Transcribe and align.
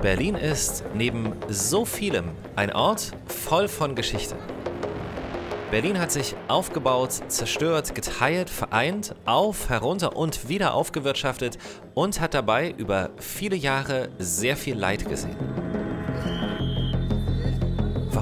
Berlin 0.00 0.34
ist 0.34 0.84
neben 0.94 1.32
so 1.48 1.84
vielem 1.84 2.32
ein 2.56 2.72
Ort 2.72 3.12
voll 3.26 3.68
von 3.68 3.94
Geschichte. 3.94 4.36
Berlin 5.70 5.98
hat 5.98 6.12
sich 6.12 6.36
aufgebaut, 6.46 7.12
zerstört, 7.28 7.94
geteilt, 7.94 8.50
vereint, 8.50 9.14
auf, 9.24 9.70
herunter 9.70 10.16
und 10.16 10.48
wieder 10.48 10.74
aufgewirtschaftet 10.74 11.58
und 11.94 12.20
hat 12.20 12.34
dabei 12.34 12.74
über 12.76 13.10
viele 13.16 13.56
Jahre 13.56 14.10
sehr 14.18 14.56
viel 14.56 14.76
Leid 14.76 15.08
gesehen. 15.08 15.53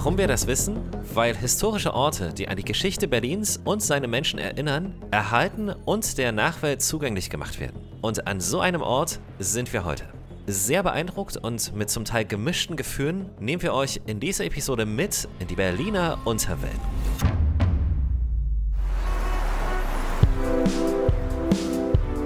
Warum 0.02 0.18
wir 0.18 0.26
das 0.26 0.48
wissen? 0.48 0.80
Weil 1.14 1.36
historische 1.36 1.94
Orte, 1.94 2.34
die 2.34 2.48
an 2.48 2.56
die 2.56 2.64
Geschichte 2.64 3.06
Berlins 3.06 3.60
und 3.64 3.80
seine 3.84 4.08
Menschen 4.08 4.40
erinnern, 4.40 4.96
erhalten 5.12 5.68
und 5.68 6.18
der 6.18 6.32
Nachwelt 6.32 6.82
zugänglich 6.82 7.30
gemacht 7.30 7.60
werden. 7.60 7.80
Und 8.00 8.26
an 8.26 8.40
so 8.40 8.58
einem 8.58 8.82
Ort 8.82 9.20
sind 9.38 9.72
wir 9.72 9.84
heute. 9.84 10.02
Sehr 10.48 10.82
beeindruckt 10.82 11.36
und 11.36 11.76
mit 11.76 11.88
zum 11.88 12.04
Teil 12.04 12.24
gemischten 12.24 12.74
Gefühlen 12.74 13.30
nehmen 13.38 13.62
wir 13.62 13.74
euch 13.74 14.00
in 14.04 14.18
dieser 14.18 14.44
Episode 14.44 14.86
mit 14.86 15.28
in 15.38 15.46
die 15.46 15.54
Berliner 15.54 16.18
Unterwelt. 16.24 16.72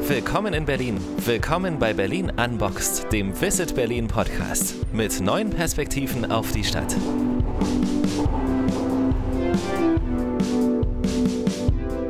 Willkommen 0.09 0.55
in 0.55 0.65
Berlin. 0.65 1.01
Willkommen 1.25 1.81
bei 1.81 1.93
Berlin 1.93 2.31
Unboxed, 2.31 3.13
dem 3.13 3.41
Visit 3.41 3.75
Berlin 3.75 4.07
Podcast 4.07 4.77
mit 4.93 5.21
neuen 5.21 5.51
Perspektiven 5.51 6.31
auf 6.31 6.53
die 6.53 6.63
Stadt. 6.63 6.95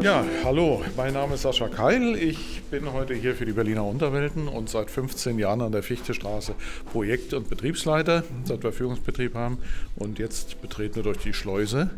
Ja, 0.02 0.26
hallo, 0.44 0.84
mein 0.94 1.14
Name 1.14 1.36
ist 1.36 1.42
Sascha 1.42 1.68
Keil. 1.68 2.16
Ich 2.16 2.60
bin 2.70 2.92
heute 2.92 3.14
hier 3.14 3.34
für 3.34 3.46
die 3.46 3.52
Berliner 3.52 3.86
Unterwelten 3.86 4.46
und 4.46 4.68
seit 4.68 4.90
15 4.90 5.38
Jahren 5.38 5.62
an 5.62 5.72
der 5.72 5.82
Fichtestraße 5.82 6.54
Projekt- 6.92 7.32
und 7.32 7.48
Betriebsleiter, 7.48 8.24
seit 8.44 8.62
wir 8.62 8.72
Führungsbetrieb 8.72 9.34
haben. 9.34 9.56
Und 9.96 10.18
jetzt 10.18 10.60
betreten 10.60 10.96
wir 10.96 11.02
durch 11.02 11.18
die 11.18 11.32
Schleuse 11.32 11.88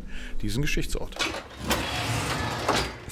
diesen 0.42 0.62
Geschichtsort. 0.62 1.16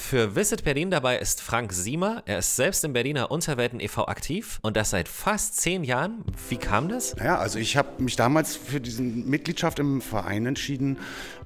Für 0.09 0.37
Visit 0.37 0.63
Berlin 0.63 0.89
dabei 0.89 1.17
ist 1.17 1.41
Frank 1.41 1.73
Siemer. 1.73 2.23
Er 2.25 2.37
ist 2.37 2.55
selbst 2.55 2.85
im 2.85 2.93
Berliner 2.93 3.29
Unterwelten 3.29 3.81
e.V. 3.81 4.07
aktiv 4.07 4.57
und 4.61 4.77
das 4.77 4.91
seit 4.91 5.09
fast 5.09 5.57
zehn 5.57 5.83
Jahren. 5.83 6.23
Wie 6.47 6.55
kam 6.55 6.87
das? 6.87 7.13
Naja, 7.17 7.37
also 7.37 7.59
ich 7.59 7.75
habe 7.75 8.01
mich 8.01 8.15
damals 8.15 8.55
für 8.55 8.79
diese 8.79 9.01
Mitgliedschaft 9.01 9.79
im 9.79 9.99
Verein 9.99 10.45
entschieden, 10.45 10.97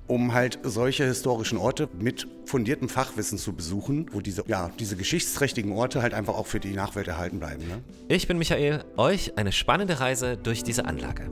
um 0.06 0.36
halt 0.36 0.60
solche 0.62 1.06
historischen 1.06 1.58
Orte 1.58 1.90
mit 2.00 2.28
fundiertem 2.46 2.88
Fachwissen 2.88 3.40
zu 3.40 3.54
besuchen, 3.54 4.06
wo 4.12 4.22
diese, 4.22 4.44
ja, 4.46 4.70
diese 4.78 4.96
geschichtsträchtigen 4.96 5.72
Orte 5.72 6.04
halt 6.04 6.14
einfach 6.14 6.36
auch 6.36 6.46
für 6.46 6.60
die 6.60 6.74
Nachwelt 6.74 7.08
erhalten 7.08 7.40
bleiben. 7.40 7.68
Ne? 7.68 7.82
Ich 8.10 8.28
bin 8.28 8.38
Michael, 8.38 8.84
euch 8.96 9.40
eine 9.40 9.54
spannende 9.54 10.00
Reise 10.00 10.38
durch 10.38 10.62
diese 10.62 10.86
Anlage. 10.86 11.28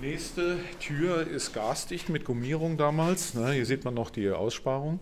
Nächste 0.00 0.58
Tür 0.80 1.26
ist 1.26 1.52
gasdicht 1.52 2.08
mit 2.08 2.24
Gummierung 2.24 2.76
damals. 2.76 3.34
Ne, 3.34 3.52
hier 3.52 3.66
sieht 3.66 3.84
man 3.84 3.94
noch 3.94 4.10
die 4.10 4.30
Aussparung. 4.30 5.00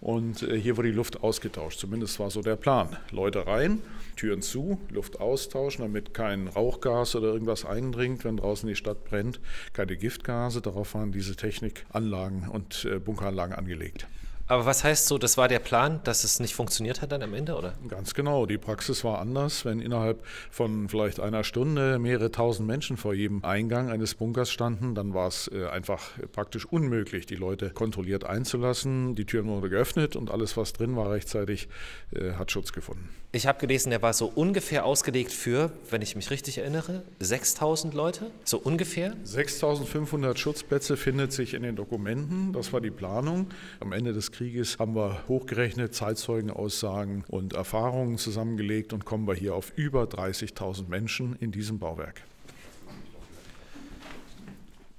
Und 0.00 0.42
äh, 0.42 0.58
hier 0.58 0.76
wurde 0.76 0.88
die 0.88 0.94
Luft 0.94 1.22
ausgetauscht. 1.22 1.78
Zumindest 1.78 2.18
war 2.18 2.30
so 2.30 2.40
der 2.40 2.56
Plan. 2.56 2.96
Leute 3.10 3.46
rein, 3.46 3.80
Türen 4.16 4.40
zu, 4.40 4.80
Luft 4.90 5.20
austauschen, 5.20 5.82
damit 5.82 6.14
kein 6.14 6.48
Rauchgas 6.48 7.14
oder 7.16 7.28
irgendwas 7.28 7.64
eindringt, 7.64 8.24
wenn 8.24 8.38
draußen 8.38 8.66
die 8.68 8.76
Stadt 8.76 9.04
brennt. 9.04 9.40
Keine 9.72 9.96
Giftgase. 9.96 10.62
Darauf 10.62 10.94
waren 10.94 11.12
diese 11.12 11.36
Technikanlagen 11.36 12.48
und 12.48 12.86
äh, 12.86 12.98
Bunkeranlagen 12.98 13.54
angelegt. 13.54 14.06
Aber 14.50 14.66
was 14.66 14.82
heißt 14.82 15.06
so, 15.06 15.16
das 15.16 15.36
war 15.36 15.46
der 15.46 15.60
Plan, 15.60 16.00
dass 16.02 16.24
es 16.24 16.40
nicht 16.40 16.56
funktioniert 16.56 17.02
hat 17.02 17.12
dann 17.12 17.22
am 17.22 17.34
Ende, 17.34 17.54
oder? 17.54 17.72
Ganz 17.86 18.14
genau. 18.14 18.46
Die 18.46 18.58
Praxis 18.58 19.04
war 19.04 19.20
anders. 19.20 19.64
Wenn 19.64 19.78
innerhalb 19.78 20.26
von 20.50 20.88
vielleicht 20.88 21.20
einer 21.20 21.44
Stunde 21.44 22.00
mehrere 22.00 22.32
tausend 22.32 22.66
Menschen 22.66 22.96
vor 22.96 23.14
jedem 23.14 23.44
Eingang 23.44 23.90
eines 23.90 24.16
Bunkers 24.16 24.50
standen, 24.50 24.96
dann 24.96 25.14
war 25.14 25.28
es 25.28 25.48
äh, 25.54 25.68
einfach 25.68 26.10
praktisch 26.32 26.66
unmöglich, 26.66 27.26
die 27.26 27.36
Leute 27.36 27.70
kontrolliert 27.70 28.24
einzulassen. 28.24 29.14
Die 29.14 29.24
Türen 29.24 29.46
wurden 29.46 29.70
geöffnet 29.70 30.16
und 30.16 30.32
alles, 30.32 30.56
was 30.56 30.72
drin 30.72 30.96
war, 30.96 31.12
rechtzeitig 31.12 31.68
äh, 32.12 32.32
hat 32.32 32.50
Schutz 32.50 32.72
gefunden. 32.72 33.08
Ich 33.30 33.46
habe 33.46 33.60
gelesen, 33.60 33.90
der 33.90 34.02
war 34.02 34.12
so 34.12 34.26
ungefähr 34.26 34.84
ausgelegt 34.84 35.30
für, 35.30 35.70
wenn 35.90 36.02
ich 36.02 36.16
mich 36.16 36.32
richtig 36.32 36.58
erinnere, 36.58 37.04
6000 37.20 37.94
Leute, 37.94 38.32
so 38.42 38.58
ungefähr. 38.58 39.14
6500 39.22 40.36
Schutzplätze 40.36 40.96
findet 40.96 41.32
sich 41.32 41.54
in 41.54 41.62
den 41.62 41.76
Dokumenten. 41.76 42.52
Das 42.52 42.72
war 42.72 42.80
die 42.80 42.90
Planung. 42.90 43.46
Am 43.78 43.92
Ende 43.92 44.12
des 44.12 44.32
Krieges 44.40 44.78
haben 44.78 44.96
wir 44.96 45.28
hochgerechnet, 45.28 45.94
Zeitzeugenaussagen 45.94 47.24
und 47.28 47.52
Erfahrungen 47.52 48.16
zusammengelegt 48.16 48.94
und 48.94 49.04
kommen 49.04 49.26
wir 49.26 49.34
hier 49.34 49.54
auf 49.54 49.70
über 49.76 50.04
30.000 50.04 50.88
Menschen 50.88 51.36
in 51.36 51.52
diesem 51.52 51.78
Bauwerk. 51.78 52.22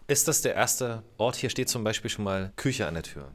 Ist 0.06 0.28
das 0.28 0.44
der 0.44 0.54
erste 0.54 1.02
Ort? 1.18 1.38
Hier 1.38 1.50
steht 1.50 1.70
zum 1.70 1.84
Beispiel 1.84 2.12
schon 2.12 2.24
mal 2.24 2.54
Küche 2.56 2.86
an 2.86 2.94
der 2.94 3.02
Tür. 3.02 3.32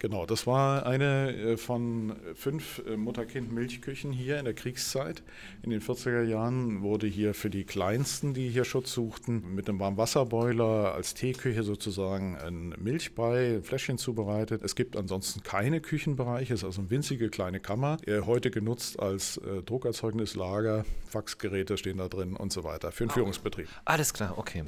Genau, 0.00 0.24
das 0.24 0.46
war 0.46 0.86
eine 0.86 1.36
äh, 1.36 1.56
von 1.58 2.16
fünf 2.34 2.80
äh, 2.88 2.96
Mutter-Kind-Milchküchen 2.96 4.12
hier 4.12 4.38
in 4.38 4.46
der 4.46 4.54
Kriegszeit. 4.54 5.22
In 5.62 5.68
den 5.68 5.82
40er 5.82 6.22
Jahren 6.22 6.80
wurde 6.80 7.06
hier 7.06 7.34
für 7.34 7.50
die 7.50 7.64
Kleinsten, 7.64 8.32
die 8.32 8.48
hier 8.48 8.64
Schutz 8.64 8.94
suchten, 8.94 9.54
mit 9.54 9.68
einem 9.68 9.78
Warmwasserboiler 9.78 10.94
als 10.94 11.12
Teeküche 11.12 11.64
sozusagen 11.64 12.38
ein 12.38 12.74
Milchbrei, 12.78 13.56
ein 13.56 13.62
Fläschchen 13.62 13.98
zubereitet. 13.98 14.62
Es 14.64 14.74
gibt 14.74 14.96
ansonsten 14.96 15.42
keine 15.42 15.82
Küchenbereiche, 15.82 16.54
es 16.54 16.60
ist 16.60 16.64
also 16.64 16.80
eine 16.80 16.88
winzige 16.88 17.28
kleine 17.28 17.60
Kammer, 17.60 17.98
heute 18.24 18.50
genutzt 18.50 18.98
als 18.98 19.36
äh, 19.36 19.62
Druckerzeugnislager, 19.62 20.86
Faxgeräte 21.10 21.76
stehen 21.76 21.98
da 21.98 22.08
drin 22.08 22.36
und 22.36 22.54
so 22.54 22.64
weiter, 22.64 22.90
für 22.90 23.04
einen 23.04 23.10
Führungsbetrieb. 23.10 23.68
Alles 23.84 24.14
klar, 24.14 24.38
okay. 24.38 24.64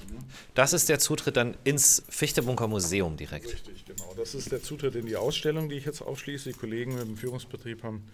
Das 0.55 0.75
ist 0.75 0.91
der 0.91 0.99
Zutritt 0.99 1.39
dann 1.39 1.55
ins 1.65 2.03
Fichtebunker 2.11 2.69
Museum 2.69 3.17
direkt. 3.17 3.47
Richtig, 3.47 3.87
genau. 3.87 4.13
Das 4.15 4.35
ist 4.35 4.53
der 4.53 4.63
Zutritt 4.63 4.95
in 4.95 5.07
die 5.07 5.22
Ausstellung, 5.23 5.69
die 5.69 5.77
ich 5.77 5.85
jetzt 5.85 6.03
aufschließe. 6.03 6.51
Die 6.51 6.59
Kollegen 6.59 6.95
mit 6.95 7.05
dem 7.05 7.17
Führungsbetrieb 7.17 7.83
haben 7.83 8.05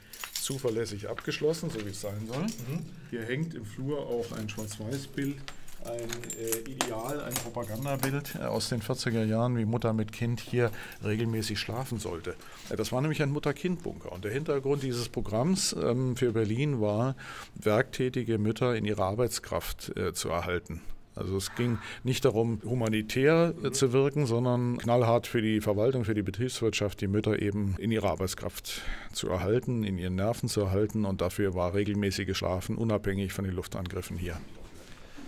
zuverlässig 0.41 1.09
abgeschlossen, 1.09 1.71
so 1.71 1.85
wie 1.85 1.91
es 1.91 2.01
sein 2.01 2.27
soll. 2.27 2.43
Mhm. 2.43 2.87
Hier 3.11 3.23
hängt 3.23 3.55
im 3.55 3.65
Flur 3.65 3.99
auch 3.99 4.33
ein 4.33 4.49
Schwarz-Weiß-Bild, 4.49 5.37
ein 5.85 6.09
äh, 6.39 6.71
Ideal, 6.71 7.21
ein 7.21 7.35
Propagandabild 7.35 8.35
äh, 8.35 8.45
aus 8.45 8.69
den 8.69 8.83
40er 8.83 9.25
Jahren, 9.25 9.57
wie 9.57 9.65
Mutter 9.65 9.93
mit 9.93 10.13
Kind 10.13 10.41
hier 10.41 10.71
regelmäßig 11.05 11.59
schlafen 11.59 11.99
sollte. 11.99 12.35
Äh, 12.69 12.77
das 12.77 12.93
war 12.93 13.01
nämlich 13.01 13.23
ein 13.23 13.31
Mutter-Kind-Bunker. 13.31 14.13
Und 14.13 14.25
der 14.25 14.33
Hintergrund 14.33 14.83
dieses 14.83 15.09
Programms 15.09 15.75
ähm, 15.81 16.17
für 16.17 16.33
Berlin 16.33 16.81
war, 16.81 17.17
werktätige 17.55 18.39
Mütter 18.39 18.75
in 18.75 18.85
ihrer 18.85 19.05
Arbeitskraft 19.05 19.97
äh, 19.97 20.13
zu 20.13 20.29
erhalten. 20.29 20.81
Also 21.19 21.37
es 21.37 21.55
ging 21.55 21.79
nicht 22.05 22.25
darum, 22.25 22.61
humanitär 22.65 23.55
zu 23.73 23.93
wirken, 23.93 24.27
sondern 24.27 24.79
knallhart 24.79 25.27
für 25.27 25.43
die 25.43 25.61
Verwaltung, 25.61 26.05
für 26.05 26.15
die 26.15 26.23
Betriebswirtschaft, 26.23 27.01
die 27.01 27.09
Mütter 27.09 27.41
eben 27.43 27.75
in 27.79 27.91
ihrer 27.91 28.11
Arbeitskraft 28.11 28.83
zu 29.12 29.28
erhalten, 29.28 29.84
in 29.84 29.99
ihren 29.99 30.15
Nerven 30.15 30.49
zu 30.49 30.61
erhalten. 30.61 31.05
Und 31.05 31.21
dafür 31.21 31.55
war 31.55 31.75
regelmäßige 31.75 32.37
Schlafen 32.37 32.77
unabhängig 32.77 33.33
von 33.33 33.45
den 33.45 33.55
Luftangriffen 33.55 34.17
hier. 34.17 34.37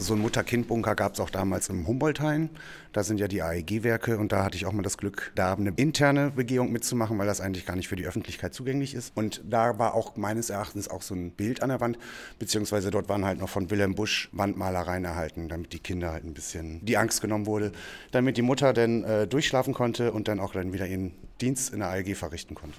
So 0.00 0.14
ein 0.14 0.20
Mutter-Kind-Bunker 0.20 0.94
gab 0.94 1.12
es 1.12 1.20
auch 1.20 1.28
damals 1.28 1.68
im 1.68 1.86
Humboldt-Hain. 1.86 2.48
Da 2.94 3.04
sind 3.04 3.20
ja 3.20 3.28
die 3.28 3.42
AEG-Werke 3.42 4.16
und 4.16 4.32
da 4.32 4.44
hatte 4.44 4.56
ich 4.56 4.64
auch 4.64 4.72
mal 4.72 4.82
das 4.82 4.96
Glück, 4.96 5.30
da 5.34 5.52
eine 5.52 5.74
interne 5.76 6.30
Begehung 6.30 6.72
mitzumachen, 6.72 7.18
weil 7.18 7.26
das 7.26 7.42
eigentlich 7.42 7.66
gar 7.66 7.76
nicht 7.76 7.88
für 7.88 7.96
die 7.96 8.06
Öffentlichkeit 8.06 8.54
zugänglich 8.54 8.94
ist. 8.94 9.12
Und 9.14 9.42
da 9.44 9.78
war 9.78 9.92
auch 9.92 10.16
meines 10.16 10.48
Erachtens 10.48 10.88
auch 10.88 11.02
so 11.02 11.14
ein 11.14 11.32
Bild 11.32 11.62
an 11.62 11.68
der 11.68 11.80
Wand, 11.80 11.98
beziehungsweise 12.38 12.90
dort 12.90 13.10
waren 13.10 13.26
halt 13.26 13.38
noch 13.38 13.50
von 13.50 13.70
Wilhelm 13.70 13.94
Busch 13.94 14.30
Wandmalereien 14.32 15.04
erhalten, 15.04 15.50
damit 15.50 15.74
die 15.74 15.80
Kinder 15.80 16.12
halt 16.12 16.24
ein 16.24 16.32
bisschen 16.32 16.82
die 16.82 16.96
Angst 16.96 17.20
genommen 17.20 17.44
wurde, 17.44 17.70
damit 18.10 18.38
die 18.38 18.42
Mutter 18.42 18.72
dann 18.72 19.04
äh, 19.04 19.26
durchschlafen 19.26 19.74
konnte 19.74 20.12
und 20.12 20.28
dann 20.28 20.40
auch 20.40 20.54
dann 20.54 20.72
wieder 20.72 20.86
ihren 20.86 21.12
Dienst 21.42 21.74
in 21.74 21.80
der 21.80 21.90
AEG 21.90 22.16
verrichten 22.16 22.54
konnte. 22.54 22.78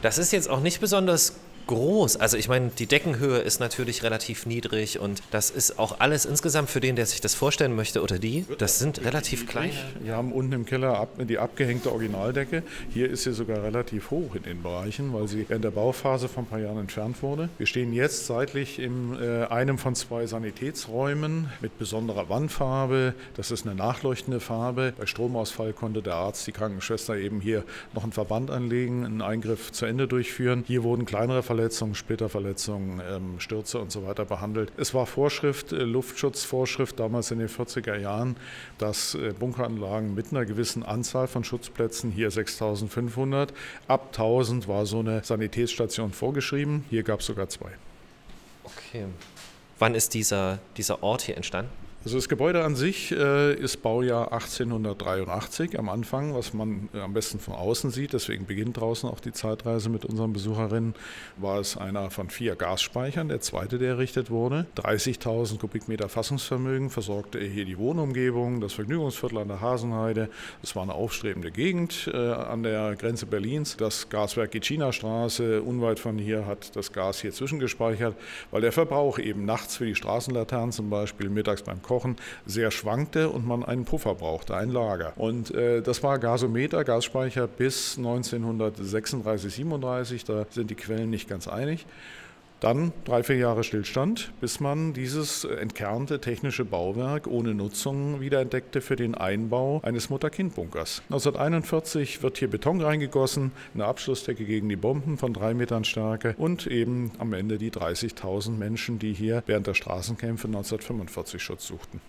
Das 0.00 0.16
ist 0.16 0.32
jetzt 0.32 0.48
auch 0.48 0.60
nicht 0.60 0.80
besonders 0.80 1.34
groß. 1.68 2.16
Also 2.16 2.36
ich 2.36 2.48
meine, 2.48 2.70
die 2.76 2.86
Deckenhöhe 2.86 3.38
ist 3.38 3.60
natürlich 3.60 4.02
relativ 4.02 4.46
niedrig 4.46 4.98
und 4.98 5.22
das 5.30 5.50
ist 5.50 5.78
auch 5.78 6.00
alles 6.00 6.24
insgesamt 6.24 6.70
für 6.70 6.80
den, 6.80 6.96
der 6.96 7.06
sich 7.06 7.20
das 7.20 7.34
vorstellen 7.34 7.76
möchte 7.76 8.02
oder 8.02 8.18
die, 8.18 8.44
das 8.58 8.80
sind 8.80 9.04
relativ 9.04 9.46
kleine. 9.46 9.72
Wir 10.00 10.16
haben 10.16 10.32
unten 10.32 10.52
im 10.52 10.66
Keller 10.66 10.98
ab, 10.98 11.10
die 11.18 11.38
abgehängte 11.38 11.92
Originaldecke. 11.92 12.64
Hier 12.92 13.08
ist 13.08 13.22
sie 13.22 13.32
sogar 13.32 13.62
relativ 13.62 14.10
hoch 14.10 14.34
in 14.34 14.42
den 14.42 14.62
Bereichen, 14.62 15.12
weil 15.12 15.28
sie 15.28 15.46
in 15.48 15.62
der 15.62 15.70
Bauphase 15.70 16.28
vor 16.28 16.42
ein 16.42 16.46
paar 16.46 16.58
Jahren 16.58 16.78
entfernt 16.78 17.22
wurde. 17.22 17.48
Wir 17.58 17.66
stehen 17.66 17.92
jetzt 17.92 18.26
seitlich 18.26 18.78
in 18.78 19.16
äh, 19.20 19.44
einem 19.44 19.78
von 19.78 19.94
zwei 19.94 20.26
Sanitätsräumen 20.26 21.50
mit 21.60 21.78
besonderer 21.78 22.28
Wandfarbe. 22.28 23.14
Das 23.36 23.50
ist 23.50 23.66
eine 23.66 23.76
nachleuchtende 23.76 24.40
Farbe. 24.40 24.94
Bei 24.96 25.06
Stromausfall 25.06 25.74
konnte 25.74 26.02
der 26.02 26.14
Arzt, 26.14 26.46
die 26.46 26.52
Krankenschwester 26.52 27.16
eben 27.16 27.40
hier 27.40 27.62
noch 27.94 28.02
einen 28.02 28.12
Verband 28.12 28.50
anlegen, 28.50 29.04
einen 29.04 29.22
Eingriff 29.22 29.70
zu 29.70 29.84
Ende 29.84 30.08
durchführen. 30.08 30.64
Hier 30.66 30.82
wurden 30.82 31.04
kleinere 31.04 31.42
Verletzungen 31.42 31.57
Knieverletzungen, 31.58 31.94
Splitterverletzungen, 31.94 33.02
ähm, 33.10 33.40
Stürze 33.40 33.78
und 33.80 33.90
so 33.90 34.06
weiter 34.06 34.24
behandelt. 34.24 34.72
Es 34.76 34.94
war 34.94 35.06
Vorschrift, 35.06 35.72
äh, 35.72 35.82
Luftschutzvorschrift 35.82 36.98
damals 37.00 37.30
in 37.32 37.40
den 37.40 37.48
40er 37.48 37.96
Jahren, 37.96 38.36
dass 38.78 39.14
äh, 39.14 39.34
Bunkeranlagen 39.38 40.14
mit 40.14 40.30
einer 40.30 40.44
gewissen 40.44 40.84
Anzahl 40.84 41.26
von 41.26 41.42
Schutzplätzen, 41.42 42.12
hier 42.12 42.30
6500, 42.30 43.52
ab 43.88 44.08
1000 44.12 44.68
war 44.68 44.86
so 44.86 45.00
eine 45.00 45.24
Sanitätsstation 45.24 46.12
vorgeschrieben. 46.12 46.84
Hier 46.90 47.02
gab 47.02 47.20
es 47.20 47.26
sogar 47.26 47.48
zwei. 47.48 47.70
Okay. 48.62 49.06
Wann 49.80 49.94
ist 49.94 50.14
dieser, 50.14 50.60
dieser 50.76 51.02
Ort 51.02 51.22
hier 51.22 51.36
entstanden? 51.36 51.87
Also 52.08 52.16
das 52.16 52.30
Gebäude 52.30 52.64
an 52.64 52.74
sich 52.74 53.12
äh, 53.12 53.52
ist 53.52 53.82
Baujahr 53.82 54.32
1883 54.32 55.78
am 55.78 55.90
Anfang, 55.90 56.34
was 56.34 56.54
man 56.54 56.88
äh, 56.94 57.00
am 57.00 57.12
besten 57.12 57.38
von 57.38 57.52
außen 57.52 57.90
sieht. 57.90 58.14
Deswegen 58.14 58.46
beginnt 58.46 58.80
draußen 58.80 59.06
auch 59.06 59.20
die 59.20 59.32
Zeitreise 59.32 59.90
mit 59.90 60.06
unseren 60.06 60.32
Besucherinnen. 60.32 60.94
War 61.36 61.60
es 61.60 61.76
einer 61.76 62.10
von 62.10 62.30
vier 62.30 62.56
Gasspeichern, 62.56 63.28
der 63.28 63.42
zweite, 63.42 63.76
der 63.76 63.90
errichtet 63.90 64.30
wurde. 64.30 64.64
30.000 64.78 65.58
Kubikmeter 65.58 66.08
Fassungsvermögen 66.08 66.88
versorgte 66.88 67.40
er 67.40 67.46
hier 67.46 67.66
die 67.66 67.76
Wohnumgebung, 67.76 68.62
das 68.62 68.72
Vergnügungsviertel 68.72 69.36
an 69.36 69.48
der 69.48 69.60
Hasenheide. 69.60 70.30
Es 70.62 70.74
war 70.74 70.84
eine 70.84 70.94
aufstrebende 70.94 71.50
Gegend 71.50 72.10
äh, 72.10 72.16
an 72.16 72.62
der 72.62 72.96
Grenze 72.96 73.26
Berlins. 73.26 73.76
Das 73.76 74.08
Gaswerk 74.08 74.52
Gitschiner 74.52 74.94
Straße, 74.94 75.60
unweit 75.60 76.00
von 76.00 76.16
hier, 76.16 76.46
hat 76.46 76.74
das 76.74 76.90
Gas 76.90 77.20
hier 77.20 77.32
zwischengespeichert, 77.32 78.16
weil 78.50 78.62
der 78.62 78.72
Verbrauch 78.72 79.18
eben 79.18 79.44
nachts 79.44 79.76
für 79.76 79.84
die 79.84 79.94
Straßenlaternen 79.94 80.72
zum 80.72 80.88
Beispiel, 80.88 81.28
mittags 81.28 81.62
beim 81.62 81.82
Kochen 81.82 81.97
sehr 82.46 82.70
schwankte 82.70 83.30
und 83.30 83.46
man 83.46 83.64
einen 83.64 83.84
Puffer 83.84 84.14
brauchte, 84.14 84.54
ein 84.56 84.70
Lager. 84.70 85.12
Und 85.16 85.54
äh, 85.54 85.82
das 85.82 86.02
war 86.02 86.18
Gasometer, 86.18 86.84
Gasspeicher 86.84 87.46
bis 87.46 87.96
1936, 87.98 89.54
37. 89.54 90.24
Da 90.24 90.46
sind 90.50 90.70
die 90.70 90.74
Quellen 90.74 91.10
nicht 91.10 91.28
ganz 91.28 91.48
einig. 91.48 91.86
Dann 92.60 92.92
drei, 93.04 93.22
vier 93.22 93.36
Jahre 93.36 93.62
Stillstand, 93.62 94.32
bis 94.40 94.58
man 94.58 94.92
dieses 94.92 95.44
entkernte 95.44 96.20
technische 96.20 96.64
Bauwerk 96.64 97.28
ohne 97.28 97.54
Nutzung 97.54 98.20
wiederentdeckte 98.20 98.80
für 98.80 98.96
den 98.96 99.14
Einbau 99.14 99.80
eines 99.84 100.10
Mutter-Kind-Bunkers. 100.10 101.02
1941 101.04 102.20
wird 102.22 102.38
hier 102.38 102.50
Beton 102.50 102.80
reingegossen, 102.80 103.52
eine 103.74 103.84
Abschlussdecke 103.84 104.44
gegen 104.44 104.68
die 104.68 104.76
Bomben 104.76 105.18
von 105.18 105.32
drei 105.32 105.54
Metern 105.54 105.84
Stärke 105.84 106.34
und 106.36 106.66
eben 106.66 107.12
am 107.18 107.32
Ende 107.32 107.58
die 107.58 107.70
30.000 107.70 108.50
Menschen, 108.50 108.98
die 108.98 109.12
hier 109.12 109.44
während 109.46 109.68
der 109.68 109.74
Straßenkämpfe 109.74 110.48
1945 110.48 111.40
Schutz 111.40 111.66
suchten. 111.66 112.00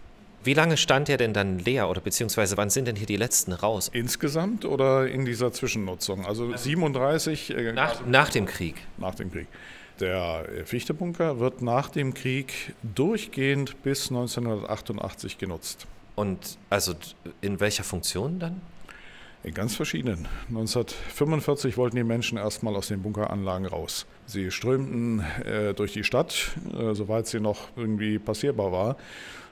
Wie 0.44 0.54
lange 0.54 0.78
stand 0.78 1.10
er 1.10 1.18
denn 1.18 1.34
dann 1.34 1.60
leer 1.60 1.90
oder 1.90 2.00
beziehungsweise 2.00 2.56
wann 2.56 2.69
sind 2.69 2.88
denn 2.88 2.96
hier 2.96 3.06
die 3.06 3.18
letzten 3.18 3.51
raus? 3.51 3.90
Insgesamt 3.94 4.63
oder 4.63 5.07
in 5.07 5.25
dieser 5.25 5.51
Zwischennutzung? 5.51 6.25
Also 6.25 6.56
37. 6.56 7.56
Äh, 7.56 7.74
nach, 7.74 8.06
nach 8.06 8.30
dem 8.30 8.46
Krieg. 8.46 8.75
Nach 8.98 9.13
dem 9.13 9.31
Krieg. 9.31 9.48
Der 10.00 10.46
Fichtebunker 10.66 11.40
wird 11.40 11.62
nach 11.62 11.90
dem 11.90 12.13
Krieg 12.13 12.74
durchgehend 12.84 13.84
bis 13.84 14.10
1988 14.10 15.38
genutzt. 15.38 15.88
Und 16.16 16.57
also 16.69 16.94
in 17.42 17.60
welcher 17.60 17.84
Funktion 17.84 18.40
dann? 18.40 18.62
In 19.44 19.54
ganz 19.54 19.75
verschiedenen. 19.75 20.28
1945 20.50 21.78
wollten 21.78 21.96
die 21.96 22.04
Menschen 22.04 22.38
erstmal 22.38 22.75
aus 22.75 22.90
den 22.90 23.01
Bunkeranlagen 23.01 23.66
raus. 23.66 24.06
Sie 24.25 24.51
strömten 24.51 25.22
äh, 25.46 25.74
durch 25.74 25.94
die 25.94 26.04
Stadt, 26.04 26.51
äh, 26.78 26.94
soweit 26.94 27.28
sie 27.28 27.40
noch 27.40 27.69
irgendwie 27.78 28.19
passierbar 28.19 28.72
war, 28.74 28.98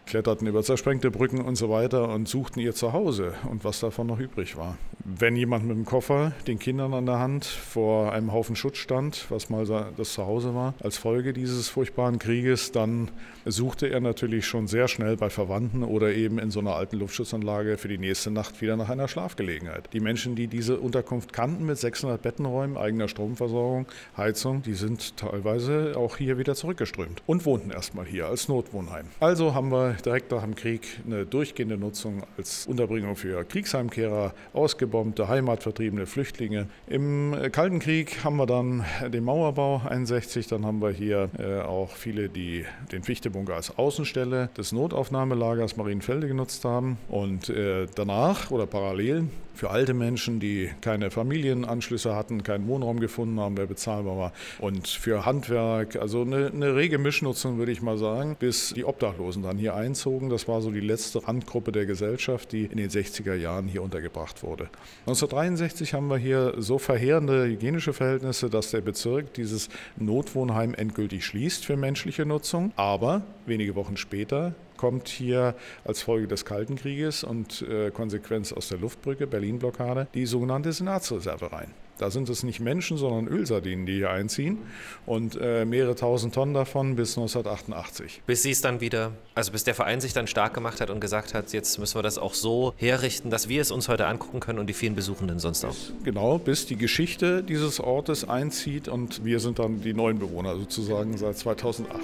kletterten 0.07 0.47
über 0.47 0.63
zersprengte 0.63 1.11
Brücken 1.11 1.41
und 1.41 1.55
so 1.55 1.69
weiter 1.69 2.09
und 2.09 2.27
suchten 2.27 2.59
ihr 2.59 2.73
Zuhause 2.73 3.33
und 3.49 3.63
was 3.63 3.79
davon 3.79 4.07
noch 4.07 4.19
übrig 4.19 4.57
war. 4.57 4.77
Wenn 5.03 5.35
jemand 5.35 5.65
mit 5.65 5.77
dem 5.77 5.85
Koffer, 5.85 6.33
den 6.47 6.59
Kindern 6.59 6.93
an 6.93 7.05
der 7.05 7.19
Hand, 7.19 7.45
vor 7.45 8.11
einem 8.11 8.33
Haufen 8.33 8.55
Schutz 8.55 8.77
stand, 8.77 9.25
was 9.29 9.49
mal 9.49 9.65
das 9.95 10.13
Zuhause 10.13 10.55
war, 10.55 10.73
als 10.81 10.97
Folge 10.97 11.33
dieses 11.33 11.69
furchtbaren 11.69 12.19
Krieges, 12.19 12.71
dann 12.71 13.11
suchte 13.45 13.87
er 13.87 13.99
natürlich 13.99 14.45
schon 14.45 14.67
sehr 14.67 14.87
schnell 14.87 15.15
bei 15.17 15.29
Verwandten 15.29 15.83
oder 15.83 16.13
eben 16.13 16.39
in 16.39 16.51
so 16.51 16.59
einer 16.59 16.75
alten 16.75 16.97
Luftschutzanlage 16.97 17.77
für 17.77 17.87
die 17.87 17.97
nächste 17.97 18.31
Nacht 18.31 18.61
wieder 18.61 18.75
nach 18.75 18.89
einer 18.89 19.07
Schlafgelegenheit. 19.07 19.89
Die 19.93 19.99
Menschen, 19.99 20.35
die 20.35 20.47
diese 20.47 20.77
Unterkunft 20.77 21.33
kannten 21.33 21.65
mit 21.65 21.77
600 21.77 22.21
Bettenräumen, 22.21 22.77
eigener 22.77 23.07
Stromversorgung, 23.07 23.87
Heizung, 24.15 24.61
die 24.61 24.73
sind 24.73 25.17
teilweise 25.17 25.93
auch 25.95 26.17
hier 26.17 26.37
wieder 26.37 26.55
zurückgeströmt 26.55 27.21
und 27.25 27.45
wohnten 27.45 27.71
erstmal 27.71 28.05
hier 28.05 28.27
als 28.27 28.47
Notwohnheim. 28.47 29.05
Also 29.19 29.53
haben 29.53 29.71
wir 29.71 29.96
direkt 30.01 30.31
nach 30.31 30.43
dem 30.43 30.55
Krieg 30.55 30.99
eine 31.05 31.25
durchgehende 31.25 31.77
Nutzung 31.77 32.23
als 32.37 32.67
Unterbringung 32.67 33.15
für 33.15 33.43
Kriegsheimkehrer, 33.43 34.33
ausgebombte, 34.53 35.27
heimatvertriebene 35.27 36.05
Flüchtlinge. 36.05 36.67
Im 36.87 37.35
Kalten 37.51 37.79
Krieg 37.79 38.23
haben 38.23 38.37
wir 38.37 38.45
dann 38.45 38.85
den 39.11 39.23
Mauerbau 39.23 39.81
61, 39.87 40.47
dann 40.47 40.65
haben 40.65 40.81
wir 40.81 40.91
hier 40.91 41.29
äh, 41.37 41.61
auch 41.61 41.91
viele, 41.91 42.29
die 42.29 42.65
den 42.91 43.03
Fichtebunker 43.03 43.55
als 43.55 43.77
Außenstelle 43.77 44.49
des 44.57 44.71
Notaufnahmelagers 44.71 45.77
Marienfelde 45.77 46.27
genutzt 46.27 46.65
haben. 46.65 46.97
Und 47.07 47.49
äh, 47.49 47.87
danach 47.95 48.51
oder 48.51 48.65
parallel 48.65 49.27
für 49.57 49.71
alte 49.71 49.93
Menschen, 49.93 50.39
die 50.39 50.69
keine 50.81 51.11
Familienanschlüsse 51.11 52.15
hatten, 52.15 52.43
keinen 52.43 52.67
Wohnraum 52.67 52.99
gefunden 52.99 53.39
haben, 53.39 53.55
der 53.55 53.65
bezahlbar 53.65 54.17
war. 54.17 54.33
Und 54.59 54.87
für 54.87 55.25
Handwerk, 55.25 55.95
also 55.95 56.21
eine, 56.21 56.51
eine 56.53 56.75
rege 56.75 56.97
Mischnutzung, 56.97 57.57
würde 57.57 57.71
ich 57.71 57.81
mal 57.81 57.97
sagen, 57.97 58.37
bis 58.39 58.73
die 58.73 58.85
Obdachlosen 58.85 59.43
dann 59.43 59.57
hier 59.57 59.75
einzogen. 59.87 60.29
Das 60.29 60.47
war 60.47 60.61
so 60.61 60.71
die 60.71 60.79
letzte 60.79 61.27
Randgruppe 61.27 61.71
der 61.71 61.85
Gesellschaft, 61.85 62.51
die 62.51 62.65
in 62.65 62.77
den 62.77 62.89
60er 62.89 63.33
Jahren 63.33 63.67
hier 63.67 63.81
untergebracht 63.81 64.43
wurde. 64.43 64.69
1963 65.05 65.93
haben 65.93 66.07
wir 66.07 66.17
hier 66.17 66.53
so 66.57 66.77
verheerende 66.77 67.45
hygienische 67.45 67.93
Verhältnisse, 67.93 68.49
dass 68.49 68.71
der 68.71 68.81
Bezirk 68.81 69.33
dieses 69.33 69.69
Notwohnheim 69.97 70.73
endgültig 70.73 71.25
schließt 71.25 71.65
für 71.65 71.77
menschliche 71.77 72.25
Nutzung. 72.25 72.71
Aber 72.75 73.21
wenige 73.45 73.75
Wochen 73.75 73.97
später 73.97 74.53
kommt 74.75 75.07
hier 75.07 75.55
als 75.83 76.01
Folge 76.01 76.27
des 76.27 76.45
Kalten 76.45 76.75
Krieges 76.75 77.23
und 77.23 77.63
äh, 77.63 77.89
Konsequenz 77.91 78.53
aus 78.53 78.69
der 78.69 78.77
Luftbrücke, 78.77 79.25
Berlin-Blockade, 79.25 80.07
die 80.13 80.25
sogenannte 80.25 80.71
Senatsreserve 80.71 81.51
rein. 81.51 81.73
Da 81.97 82.11
sind 82.11 82.29
es 82.29 82.43
nicht 82.43 82.59
Menschen, 82.59 82.97
sondern 82.97 83.27
Ölsardinen, 83.27 83.85
die 83.85 83.95
hier 83.95 84.09
einziehen 84.09 84.59
und 85.05 85.37
äh, 85.39 85.65
mehrere 85.65 85.95
tausend 85.95 86.35
Tonnen 86.35 86.53
davon 86.53 86.95
bis 86.95 87.17
1988. 87.17 88.21
Bis 88.25 88.43
sie 88.43 88.51
es 88.51 88.61
dann 88.61 88.81
wieder, 88.81 89.11
also 89.35 89.51
bis 89.51 89.63
der 89.63 89.75
Verein 89.75 90.01
sich 90.01 90.13
dann 90.13 90.27
stark 90.27 90.53
gemacht 90.53 90.81
hat 90.81 90.89
und 90.89 90.99
gesagt 90.99 91.33
hat, 91.33 91.53
jetzt 91.53 91.77
müssen 91.79 91.95
wir 91.95 92.03
das 92.03 92.17
auch 92.17 92.33
so 92.33 92.73
herrichten, 92.77 93.29
dass 93.29 93.49
wir 93.49 93.61
es 93.61 93.71
uns 93.71 93.89
heute 93.89 94.07
angucken 94.07 94.39
können 94.39 94.59
und 94.59 94.67
die 94.67 94.73
vielen 94.73 94.95
Besuchenden 94.95 95.39
sonst 95.39 95.65
auch. 95.65 95.75
Genau, 96.03 96.37
bis 96.37 96.65
die 96.65 96.77
Geschichte 96.77 97.43
dieses 97.43 97.79
Ortes 97.79 98.27
einzieht 98.27 98.87
und 98.87 99.23
wir 99.25 99.39
sind 99.39 99.59
dann 99.59 99.81
die 99.81 99.93
neuen 99.93 100.19
Bewohner 100.19 100.55
sozusagen 100.55 101.17
seit 101.17 101.37
2008. 101.37 102.01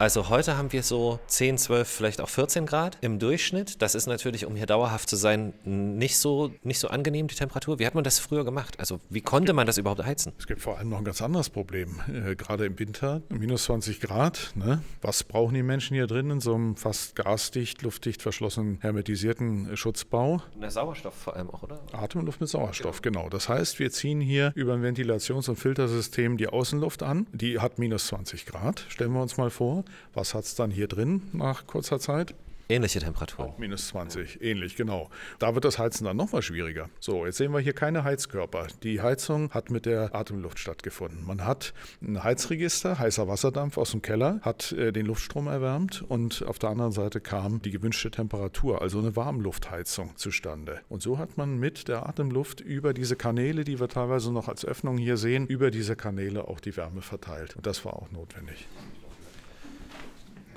Also 0.00 0.28
heute 0.28 0.56
haben 0.56 0.72
wir 0.72 0.84
so 0.84 1.18
10, 1.26 1.58
12, 1.58 1.88
vielleicht 1.88 2.20
auch 2.20 2.28
14 2.28 2.66
Grad 2.66 2.98
im 3.00 3.18
Durchschnitt. 3.18 3.82
Das 3.82 3.96
ist 3.96 4.06
natürlich, 4.06 4.46
um 4.46 4.54
hier 4.54 4.66
dauerhaft 4.66 5.10
zu 5.10 5.16
sein, 5.16 5.54
nicht 5.64 6.18
so, 6.18 6.52
nicht 6.62 6.78
so 6.78 6.86
angenehm, 6.86 7.26
die 7.26 7.34
Temperatur. 7.34 7.80
Wie 7.80 7.86
hat 7.86 7.96
man 7.96 8.04
das 8.04 8.20
früher 8.20 8.44
gemacht? 8.44 8.78
Also 8.78 9.00
wie 9.10 9.22
konnte 9.22 9.52
man 9.54 9.66
das 9.66 9.76
überhaupt 9.76 10.04
heizen? 10.04 10.32
Es 10.38 10.46
gibt 10.46 10.60
vor 10.60 10.78
allem 10.78 10.90
noch 10.90 10.98
ein 10.98 11.04
ganz 11.04 11.20
anderes 11.20 11.50
Problem. 11.50 12.00
Äh, 12.06 12.36
gerade 12.36 12.64
im 12.66 12.78
Winter, 12.78 13.22
minus 13.28 13.64
20 13.64 14.00
Grad. 14.00 14.52
Ne? 14.54 14.82
Was 15.02 15.24
brauchen 15.24 15.54
die 15.54 15.64
Menschen 15.64 15.94
hier 15.94 16.06
drin 16.06 16.30
in 16.30 16.40
so 16.40 16.54
einem 16.54 16.76
fast 16.76 17.16
gasdicht, 17.16 17.82
luftdicht 17.82 18.22
verschlossenen, 18.22 18.78
hermetisierten 18.80 19.76
Schutzbau? 19.76 20.40
Der 20.62 20.70
Sauerstoff 20.70 21.14
vor 21.14 21.34
allem 21.34 21.50
auch, 21.50 21.64
oder? 21.64 21.80
Atemluft 21.90 22.40
mit 22.40 22.48
Sauerstoff, 22.48 23.02
genau. 23.02 23.22
genau. 23.22 23.30
Das 23.30 23.48
heißt, 23.48 23.80
wir 23.80 23.90
ziehen 23.90 24.20
hier 24.20 24.52
über 24.54 24.74
ein 24.74 24.82
Ventilations- 24.84 25.48
und 25.50 25.56
Filtersystem 25.56 26.36
die 26.36 26.46
Außenluft 26.46 27.02
an. 27.02 27.26
Die 27.32 27.58
hat 27.58 27.80
minus 27.80 28.06
20 28.06 28.46
Grad, 28.46 28.84
stellen 28.88 29.12
wir 29.12 29.22
uns 29.22 29.36
mal 29.36 29.50
vor. 29.50 29.84
Was 30.14 30.34
hat 30.34 30.44
es 30.44 30.54
dann 30.54 30.70
hier 30.70 30.88
drin 30.88 31.22
nach 31.32 31.66
kurzer 31.66 31.98
Zeit? 31.98 32.34
Ähnliche 32.70 33.00
Temperaturen. 33.00 33.52
Auch 33.52 33.58
minus 33.58 33.88
20, 33.88 34.42
ähnlich, 34.42 34.76
genau. 34.76 35.08
Da 35.38 35.54
wird 35.54 35.64
das 35.64 35.78
Heizen 35.78 36.04
dann 36.04 36.18
nochmal 36.18 36.42
schwieriger. 36.42 36.90
So, 37.00 37.24
jetzt 37.24 37.38
sehen 37.38 37.52
wir 37.52 37.60
hier 37.60 37.72
keine 37.72 38.04
Heizkörper. 38.04 38.66
Die 38.82 39.00
Heizung 39.00 39.50
hat 39.52 39.70
mit 39.70 39.86
der 39.86 40.14
Atemluft 40.14 40.58
stattgefunden. 40.58 41.26
Man 41.26 41.46
hat 41.46 41.72
ein 42.02 42.22
Heizregister, 42.22 42.98
heißer 42.98 43.26
Wasserdampf 43.26 43.78
aus 43.78 43.92
dem 43.92 44.02
Keller, 44.02 44.40
hat 44.42 44.72
äh, 44.72 44.92
den 44.92 45.06
Luftstrom 45.06 45.46
erwärmt 45.46 46.02
und 46.02 46.44
auf 46.46 46.58
der 46.58 46.68
anderen 46.68 46.92
Seite 46.92 47.22
kam 47.22 47.62
die 47.62 47.70
gewünschte 47.70 48.10
Temperatur, 48.10 48.82
also 48.82 48.98
eine 48.98 49.16
Warmluftheizung 49.16 50.16
zustande. 50.16 50.80
Und 50.90 51.00
so 51.00 51.16
hat 51.16 51.38
man 51.38 51.58
mit 51.58 51.88
der 51.88 52.06
Atemluft 52.06 52.60
über 52.60 52.92
diese 52.92 53.16
Kanäle, 53.16 53.64
die 53.64 53.80
wir 53.80 53.88
teilweise 53.88 54.30
noch 54.30 54.48
als 54.48 54.66
Öffnung 54.66 54.98
hier 54.98 55.16
sehen, 55.16 55.46
über 55.46 55.70
diese 55.70 55.96
Kanäle 55.96 56.46
auch 56.46 56.60
die 56.60 56.76
Wärme 56.76 57.00
verteilt. 57.00 57.56
Und 57.56 57.64
das 57.64 57.86
war 57.86 57.94
auch 57.94 58.10
notwendig. 58.10 58.66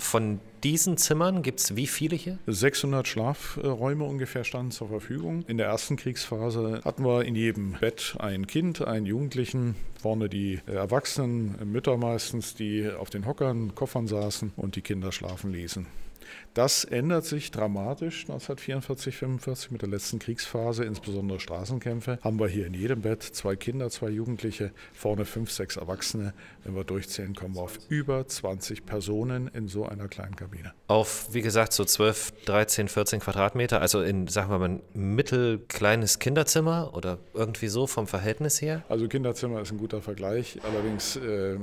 Von 0.02 0.42
diesen 0.64 0.98
Zimmern 0.98 1.42
gibt 1.42 1.62
es 1.62 1.76
wie 1.78 1.88
viele 1.88 2.18
hier? 2.18 2.38
600 2.48 3.08
Schlafräume 3.08 4.04
ungefähr 4.04 4.44
standen 4.44 4.72
zur 4.72 4.90
Verfügung. 4.90 5.46
In 5.48 5.58
der 5.58 5.68
ersten 5.68 5.96
Kriegsphase 5.96 6.82
hatten 6.84 7.06
wir 7.06 7.24
in 7.24 7.36
jedem 7.36 7.74
Bett 7.80 8.16
ein 8.20 8.46
Kind, 8.48 8.86
einen 8.86 9.06
Jugendlichen, 9.06 9.76
vorne 10.02 10.28
die 10.28 10.60
Erwachsenen, 10.66 11.56
Mütter 11.72 11.96
meistens, 11.98 12.56
die 12.56 12.90
auf 12.90 13.10
den 13.10 13.26
Hockern, 13.26 13.74
Koffern 13.74 14.08
saßen 14.08 14.52
und 14.58 14.76
die 14.76 14.82
Kinder 14.82 15.14
schlafen 15.14 15.54
ließen. 15.54 15.86
Das 16.54 16.84
ändert 16.84 17.26
sich 17.26 17.52
dramatisch 17.52 18.24
1944, 18.24 19.16
45 19.16 19.72
mit 19.72 19.82
der 19.82 19.90
letzten 19.90 20.20
Kriegsphase, 20.20 20.84
insbesondere 20.84 21.40
Straßenkämpfe. 21.40 22.20
Haben 22.22 22.40
wir 22.40 22.48
hier 22.48 22.68
in 22.68 22.74
jedem 22.74 23.02
Bett 23.02 23.24
zwei 23.24 23.56
Kinder, 23.56 23.90
zwei 23.90 24.10
Jugendliche, 24.10 24.72
vorne 24.94 25.26
fünf, 25.26 25.52
sechs 25.52 25.78
Erwachsene. 25.78 26.34
Wenn 26.64 26.76
wir 26.76 26.84
durchzählen, 26.84 27.34
kommen 27.34 27.56
wir 27.56 27.62
auf 27.62 27.80
über 27.90 28.28
20 28.28 28.86
Personen 28.86 29.48
in 29.48 29.68
so 29.68 29.86
einer 29.86 30.08
kleinen 30.08 30.36
Kabine. 30.36 30.74
Auf, 30.88 31.30
wie 31.32 31.42
gesagt, 31.42 31.74
so 31.74 31.86
12, 31.86 32.46
13, 32.46 32.88
14 32.88 33.20
Quadratmeter, 33.22 33.82
also 33.82 34.02
in, 34.02 34.28
sagen 34.28 34.50
wir 34.52 34.60
mal, 34.60 34.70
ein 34.70 34.82
mittelkleines 34.94 36.20
Kinderzimmer 36.20 36.92
oder 36.94 37.18
irgendwie 37.34 37.68
so 37.68 37.88
vom 37.88 38.08
Verhältnis 38.08 38.62
her? 38.62 38.84
Also 38.90 39.08
Kinderzimmer 39.08 39.62
ist 39.62 39.72
ein 39.72 39.78
guter 39.78 40.02
Vergleich, 40.02 40.60
allerdings 40.64 41.16
äh, 41.16 41.58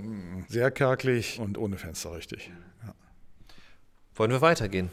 sehr 0.49 0.71
kärglich 0.71 1.39
und 1.41 1.59
ohne 1.59 1.77
Fenster 1.77 2.15
richtig. 2.15 2.51
Ja. 2.85 2.95
Wollen 4.19 4.33
wir 4.33 4.41
weitergehen? 4.41 4.91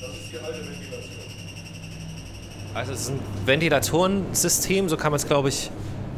Das 0.00 0.10
ist 0.10 0.32
die 0.32 0.38
alte 0.38 0.60
Ventilation. 0.60 1.20
Also 2.72 2.92
es 2.92 3.00
ist 3.00 3.08
ein 3.10 3.20
Ventilatorensystem, 3.46 4.88
so 4.88 4.96
kann 4.96 5.10
man 5.10 5.16
es, 5.16 5.26
glaube 5.26 5.48
ich, 5.48 5.72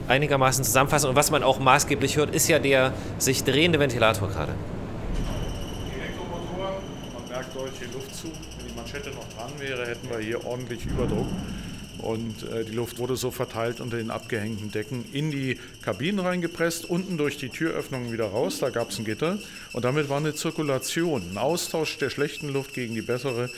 einigermaßen 0.07 0.65
zusammenfassen. 0.65 1.09
Und 1.09 1.17
was 1.17 1.31
man 1.31 1.43
auch 1.43 1.59
maßgeblich 1.59 2.19
hört, 2.19 2.35
ist 2.35 2.49
ja 2.49 2.59
der 2.59 2.93
sich 3.17 3.43
drehende 3.43 3.81
Ventilator 3.81 4.29
gerade. 4.29 4.53
Die 5.89 5.99
Elektromotoren, 5.99 6.75
man 7.15 7.27
merkt 7.31 7.57
deutlich 7.57 7.89
die 7.89 7.95
Luftzug. 7.95 8.33
Wenn 8.59 8.69
die 8.69 8.75
Manschette 8.75 9.11
noch 9.13 9.27
dran 9.31 9.51
wäre, 9.59 9.87
hätten 9.87 10.11
wir 10.11 10.19
hier 10.19 10.45
ordentlich 10.45 10.85
Überdruck. 10.85 11.27
Und 12.03 12.43
äh, 12.43 12.65
die 12.65 12.73
Luft 12.73 12.99
wurde 12.99 13.17
so 13.17 13.31
verteilt 13.31 13.81
unter 13.81 13.97
den 13.97 14.11
abgehängten 14.11 14.71
Decken 14.71 15.05
in 15.13 15.31
die 15.31 15.59
Kabinen 15.83 16.21
reingepresst, 16.21 16.85
unten 16.85 17.17
durch 17.17 17.39
die 17.39 17.49
Türöffnungen 17.49 18.13
wieder 18.13 18.27
raus, 18.27 18.59
da 18.59 18.71
gab 18.71 18.91
es 18.91 18.99
ein 18.99 19.05
Gitter. 19.05 19.39
Und 19.73 19.85
damit 19.85 20.09
war 20.09 20.19
eine 20.19 20.35
Zirkulation, 20.35 21.31
ein 21.31 21.39
Austausch 21.39 21.99
der 21.99 22.11
schlechten 22.11 22.49
Luft 22.49 22.75
gegen 22.75 22.95
die 22.95 23.03
bessere 23.03 23.49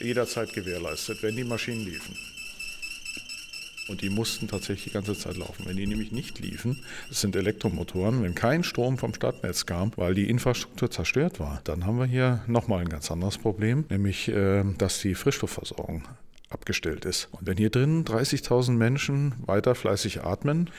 jederzeit 0.00 0.52
gewährleistet, 0.52 1.22
wenn 1.22 1.36
die 1.36 1.44
Maschinen 1.44 1.84
liefen. 1.84 2.14
Und 3.88 4.00
die 4.00 4.08
mussten 4.08 4.48
tatsächlich 4.48 4.84
die 4.84 4.90
ganze 4.90 5.16
Zeit 5.16 5.36
laufen. 5.36 5.66
Wenn 5.66 5.76
die 5.76 5.86
nämlich 5.86 6.10
nicht 6.10 6.38
liefen, 6.38 6.82
das 7.08 7.20
sind 7.20 7.36
Elektromotoren, 7.36 8.22
wenn 8.22 8.34
kein 8.34 8.64
Strom 8.64 8.96
vom 8.96 9.12
Stadtnetz 9.12 9.66
kam, 9.66 9.92
weil 9.96 10.14
die 10.14 10.30
Infrastruktur 10.30 10.90
zerstört 10.90 11.38
war, 11.38 11.60
dann 11.64 11.84
haben 11.84 11.98
wir 11.98 12.06
hier 12.06 12.42
nochmal 12.46 12.80
ein 12.80 12.88
ganz 12.88 13.10
anderes 13.10 13.36
Problem, 13.36 13.84
nämlich 13.90 14.28
äh, 14.28 14.64
dass 14.78 15.00
die 15.00 15.14
Frischstoffversorgung 15.14 16.02
abgestellt 16.50 17.04
ist. 17.04 17.28
Und 17.32 17.46
wenn 17.46 17.56
hier 17.56 17.70
drin 17.70 18.04
30.000 18.04 18.72
Menschen 18.72 19.34
weiter 19.44 19.74
fleißig 19.74 20.22
atmen, 20.22 20.70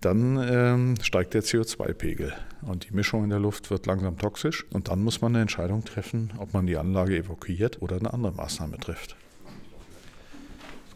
dann 0.00 0.36
ähm, 0.36 0.94
steigt 1.02 1.34
der 1.34 1.42
CO2-Pegel 1.42 2.32
und 2.62 2.88
die 2.88 2.94
Mischung 2.94 3.24
in 3.24 3.30
der 3.30 3.40
Luft 3.40 3.70
wird 3.70 3.86
langsam 3.86 4.18
toxisch 4.18 4.64
und 4.72 4.88
dann 4.88 5.02
muss 5.02 5.20
man 5.20 5.32
eine 5.32 5.42
Entscheidung 5.42 5.84
treffen, 5.84 6.32
ob 6.38 6.52
man 6.52 6.66
die 6.66 6.76
Anlage 6.76 7.16
evakuiert 7.16 7.82
oder 7.82 7.96
eine 7.96 8.12
andere 8.12 8.32
Maßnahme 8.32 8.78
trifft. 8.78 9.16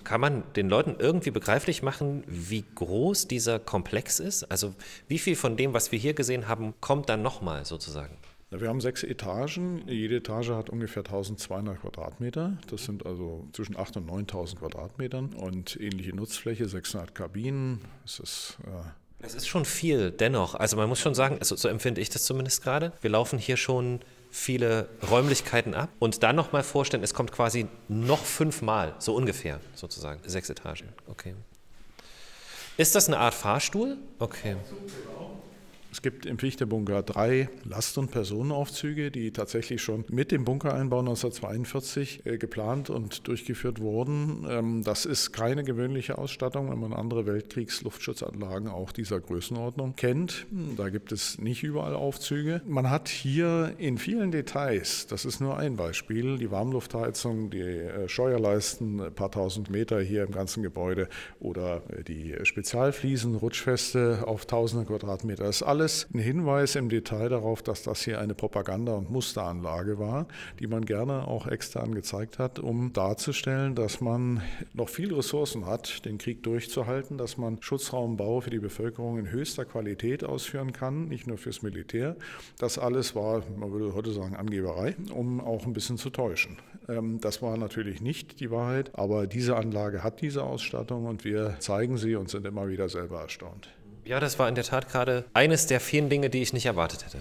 Kann 0.05 0.23
man 0.23 0.43
den 0.57 0.71
Leuten 0.71 0.97
irgendwie 0.99 1.31
begreiflich 1.31 1.83
machen, 1.83 2.25
wie 2.27 2.65
groß 2.77 3.29
dieser 3.29 3.59
Komplex 3.59 4.21
ist? 4.21 4.45
Also 4.45 4.75
wie 5.07 5.19
viel 5.19 5.37
von 5.37 5.59
dem, 5.59 5.75
was 5.75 5.93
wir 5.93 5.99
hier 5.99 6.15
gesehen 6.15 6.49
haben, 6.49 6.73
kommt 6.81 7.11
dann 7.11 7.21
nochmal 7.21 7.67
sozusagen? 7.67 8.17
Wir 8.51 8.69
haben 8.69 8.81
sechs 8.81 9.03
Etagen. 9.03 9.87
Jede 9.89 10.17
Etage 10.17 10.51
hat 10.51 10.71
ungefähr 10.71 11.05
1200 11.05 11.81
Quadratmeter. 11.81 12.57
Das 12.71 12.85
sind 12.85 13.05
also 13.05 13.47
zwischen 13.53 13.77
8.000 13.77 13.99
und 13.99 14.31
9.000 14.31 14.57
Quadratmetern 14.57 15.35
und 15.35 15.79
ähnliche 15.79 16.17
Nutzfläche, 16.17 16.67
600 16.67 17.15
Kabinen. 17.15 17.81
Es 18.05 18.19
ist. 18.21 18.59
Äh 18.65 18.89
es 19.21 19.35
ist 19.35 19.49
schon 19.49 19.65
viel, 19.65 20.13
dennoch. 20.13 20.55
Also 20.55 20.77
man 20.77 20.89
muss 20.89 21.01
schon 21.01 21.15
sagen, 21.15 21.39
also 21.41 21.57
so 21.57 21.69
empfinde 21.69 22.01
ich 22.01 22.09
das 22.09 22.25
zumindest 22.25 22.63
gerade. 22.63 22.93
Wir 23.01 23.11
laufen 23.11 23.39
hier 23.39 23.57
schon 23.57 24.01
viele 24.31 24.89
Räumlichkeiten 25.11 25.75
ab 25.75 25.89
und 25.99 26.23
dann 26.23 26.37
nochmal 26.37 26.63
vorstellen, 26.63 27.03
es 27.03 27.15
kommt 27.15 27.33
quasi 27.33 27.67
noch 27.89 28.25
fünfmal, 28.25 28.95
so 28.99 29.15
ungefähr 29.17 29.61
sozusagen, 29.75 30.21
sechs 30.25 30.49
Etagen. 30.51 30.89
Okay. 31.09 31.35
Ist 32.77 32.95
das 32.95 33.09
eine 33.09 33.19
Art 33.19 33.35
Fahrstuhl? 33.35 33.97
Okay. 34.21 34.57
Es 35.91 36.03
gibt 36.03 36.27
im 36.27 36.39
Fichtebunker 36.39 37.03
drei 37.03 37.49
Last- 37.65 37.97
und 37.97 38.11
Personenaufzüge, 38.11 39.11
die 39.11 39.33
tatsächlich 39.33 39.83
schon 39.83 40.05
mit 40.11 40.31
dem 40.31 40.45
Bunkereinbau 40.45 40.99
1942 41.01 42.27
äh, 42.27 42.37
geplant 42.37 42.91
und 42.91 43.27
durchgeführt 43.27 43.81
wurden. 43.81 44.47
Ähm, 44.49 44.85
das 44.85 45.07
ist 45.07 45.33
keine 45.33 45.65
gewöhnliche 45.65 46.19
Ausstattung, 46.19 46.71
wenn 46.71 46.79
man 46.79 46.93
andere 46.93 47.27
Weltkriegsluftschutzanlagen 47.27 48.69
auch 48.69 48.93
dieser 48.93 49.19
Größenordnung 49.19 49.97
kennt. 49.97 50.47
Da 50.77 50.91
gibt 50.91 51.11
es 51.11 51.39
nicht 51.39 51.63
überall 51.63 51.95
Aufzüge. 51.95 52.61
Man 52.67 52.91
hat 52.91 53.09
hier 53.09 53.75
in 53.79 53.97
vielen 53.97 54.31
Details, 54.31 55.07
das 55.07 55.25
ist 55.25 55.41
nur 55.41 55.57
ein 55.57 55.77
Beispiel, 55.77 56.37
die 56.37 56.51
Warmluftheizung, 56.51 57.49
die 57.49 57.61
äh, 57.61 58.09
Scheuerleisten, 58.09 59.01
ein 59.01 59.15
paar 59.15 59.31
tausend 59.31 59.71
Meter 59.71 60.01
hier 60.01 60.25
im 60.25 60.33
ganzen 60.33 60.63
Gebäude 60.63 61.09
oder 61.41 61.83
äh, 61.89 62.05
die 62.05 62.35
Spezialfliesen, 62.43 63.37
Rutschfeste 63.37 64.25
auf 64.27 64.45
tausende 64.45 64.85
Quadratmeter. 64.85 65.45
Das 65.45 65.57
ist 65.57 65.63
alles 65.63 65.78
alles 65.79 66.09
ein 66.13 66.19
Hinweis 66.19 66.75
im 66.75 66.89
Detail 66.89 67.29
darauf, 67.29 67.63
dass 67.63 67.85
das 67.85 68.03
hier 68.03 68.19
eine 68.19 68.35
Propaganda- 68.35 68.95
und 68.95 69.13
Musteranlage 69.13 70.01
war, 70.01 70.27
die 70.59 70.67
man 70.67 70.85
gerne 70.85 71.29
auch 71.29 71.47
extern 71.47 71.95
gezeigt 71.95 72.41
hat, 72.41 72.59
um 72.59 72.93
darzustellen, 72.93 73.77
dass 73.77 74.01
man 74.01 74.43
noch 74.75 74.89
viel 74.89 75.15
Ressourcen 75.15 75.67
hat, 75.67 76.05
den 76.05 76.19
Krieg 76.19 76.43
durchzuhalten, 76.43 77.17
dass 77.17 77.39
man 77.39 77.63
Schutzraumbau 77.63 78.41
für 78.41 78.51
die 78.51 78.59
Bevölkerung 78.59 79.21
in 79.21 79.31
höchster 79.31 79.65
Qualität 79.65 80.25
ausführen 80.25 80.73
kann, 80.73 81.05
nicht 81.05 81.29
nur 81.29 81.39
fürs 81.39 81.63
Militär. 81.63 82.17
Das 82.59 82.77
alles 82.77 83.15
war, 83.15 83.45
man 83.57 83.71
würde 83.71 83.95
heute 83.95 84.11
sagen, 84.11 84.35
Angeberei, 84.35 84.97
um 85.15 85.41
auch 85.41 85.65
ein 85.65 85.75
bisschen 85.75 85.97
zu 85.97 86.11
täuschen. 86.11 86.57
Ähm, 86.89 87.21
das 87.21 87.41
war 87.41 87.57
natürlich 87.57 88.01
nicht 88.01 88.41
die 88.41 88.51
Wahrheit, 88.51 88.99
aber 88.99 89.29
diese 89.29 89.55
Anlage 89.55 90.03
hat 90.03 90.23
diese 90.23 90.43
Ausstattung 90.43 91.07
und 91.07 91.25
wir 91.25 91.55
zeigen 91.61 91.99
sie 91.99 92.17
und 92.17 92.31
sind 92.31 92.45
immer 92.49 92.67
wieder 92.67 92.89
selber 92.89 93.21
erstaunt. 93.21 93.69
Ja, 94.09 94.21
das 94.21 94.39
war 94.39 94.49
in 94.49 94.55
der 94.55 94.65
Tat 94.65 94.89
gerade 94.89 95.27
eines 95.35 95.67
der 95.67 95.81
vielen 95.81 96.09
Dinge, 96.09 96.31
die 96.31 96.41
ich 96.41 96.55
nicht 96.55 96.65
erwartet 96.65 97.05
hätte. 97.05 97.19